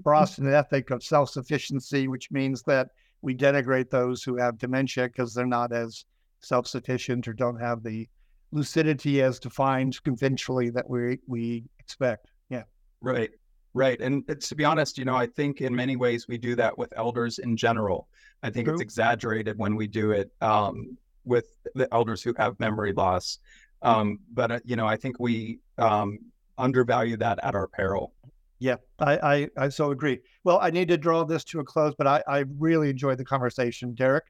Boston 0.00 0.52
ethic 0.52 0.90
of 0.90 1.02
self-sufficiency, 1.02 2.08
which 2.08 2.30
means 2.30 2.62
that 2.62 2.88
we 3.22 3.34
denigrate 3.34 3.90
those 3.90 4.22
who 4.22 4.36
have 4.36 4.58
dementia 4.58 5.08
because 5.08 5.34
they're 5.34 5.46
not 5.46 5.72
as 5.72 6.04
self-sufficient 6.40 7.28
or 7.28 7.32
don't 7.32 7.60
have 7.60 7.82
the 7.82 8.08
lucidity 8.52 9.22
as 9.22 9.38
defined 9.38 10.02
conventionally 10.02 10.70
that 10.70 10.88
we 10.88 11.18
we 11.26 11.64
expect. 11.78 12.30
Yeah. 12.48 12.64
Right. 13.00 13.30
Right. 13.74 14.00
And 14.00 14.26
to 14.40 14.54
be 14.56 14.64
honest, 14.64 14.98
you 14.98 15.04
know, 15.04 15.14
I 15.14 15.26
think 15.26 15.60
in 15.60 15.74
many 15.74 15.94
ways 15.94 16.26
we 16.26 16.38
do 16.38 16.56
that 16.56 16.76
with 16.76 16.92
elders 16.96 17.38
in 17.38 17.56
general. 17.56 18.08
I 18.42 18.50
think 18.50 18.64
True. 18.66 18.74
it's 18.74 18.82
exaggerated 18.82 19.58
when 19.58 19.76
we 19.76 19.86
do 19.86 20.10
it 20.10 20.32
um, 20.40 20.96
with 21.24 21.46
the 21.74 21.86
elders 21.92 22.22
who 22.22 22.34
have 22.38 22.58
memory 22.58 22.92
loss. 22.92 23.38
Um, 23.82 24.18
but, 24.32 24.50
uh, 24.50 24.60
you 24.64 24.76
know, 24.76 24.86
I 24.86 24.96
think 24.96 25.18
we 25.18 25.60
um, 25.78 26.18
undervalue 26.58 27.16
that 27.18 27.38
at 27.42 27.54
our 27.54 27.66
peril. 27.66 28.12
Yeah, 28.58 28.76
I, 28.98 29.16
I, 29.16 29.48
I, 29.56 29.68
so 29.70 29.90
agree. 29.90 30.20
Well, 30.44 30.58
I 30.60 30.70
need 30.70 30.88
to 30.88 30.98
draw 30.98 31.24
this 31.24 31.44
to 31.44 31.60
a 31.60 31.64
close, 31.64 31.94
but 31.96 32.06
I, 32.06 32.22
I 32.28 32.44
really 32.58 32.90
enjoyed 32.90 33.16
the 33.16 33.24
conversation, 33.24 33.94
Derek. 33.94 34.24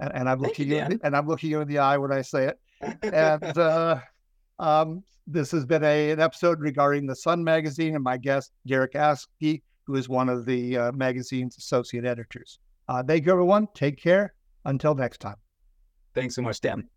And, 0.00 0.12
and 0.14 0.28
I'm 0.28 0.40
looking 0.40 0.68
you, 0.68 0.76
you 0.76 1.00
and 1.04 1.16
I'm 1.16 1.26
looking 1.28 1.50
you 1.50 1.60
in 1.60 1.68
the 1.68 1.78
eye 1.78 1.96
when 1.96 2.12
I 2.12 2.22
say 2.22 2.46
it. 2.48 2.58
And 3.02 3.56
uh, 3.56 4.00
um, 4.58 5.02
this 5.26 5.50
has 5.52 5.64
been 5.64 5.84
a, 5.84 6.10
an 6.10 6.20
episode 6.20 6.60
regarding 6.60 7.06
the 7.06 7.16
Sun 7.16 7.42
magazine 7.42 7.94
and 7.94 8.04
my 8.04 8.16
guest, 8.16 8.52
Derek 8.66 8.92
Askey, 8.92 9.62
who 9.86 9.94
is 9.94 10.08
one 10.08 10.28
of 10.28 10.44
the 10.44 10.76
uh, 10.76 10.92
magazine's 10.92 11.56
associate 11.56 12.04
editors. 12.04 12.58
Uh, 12.88 13.02
thank 13.02 13.24
you, 13.24 13.32
everyone. 13.32 13.68
Take 13.74 13.98
care. 13.98 14.34
Until 14.64 14.96
next 14.96 15.18
time. 15.18 15.36
Thanks 16.14 16.34
so 16.34 16.42
much, 16.42 16.60
Dan. 16.60 16.88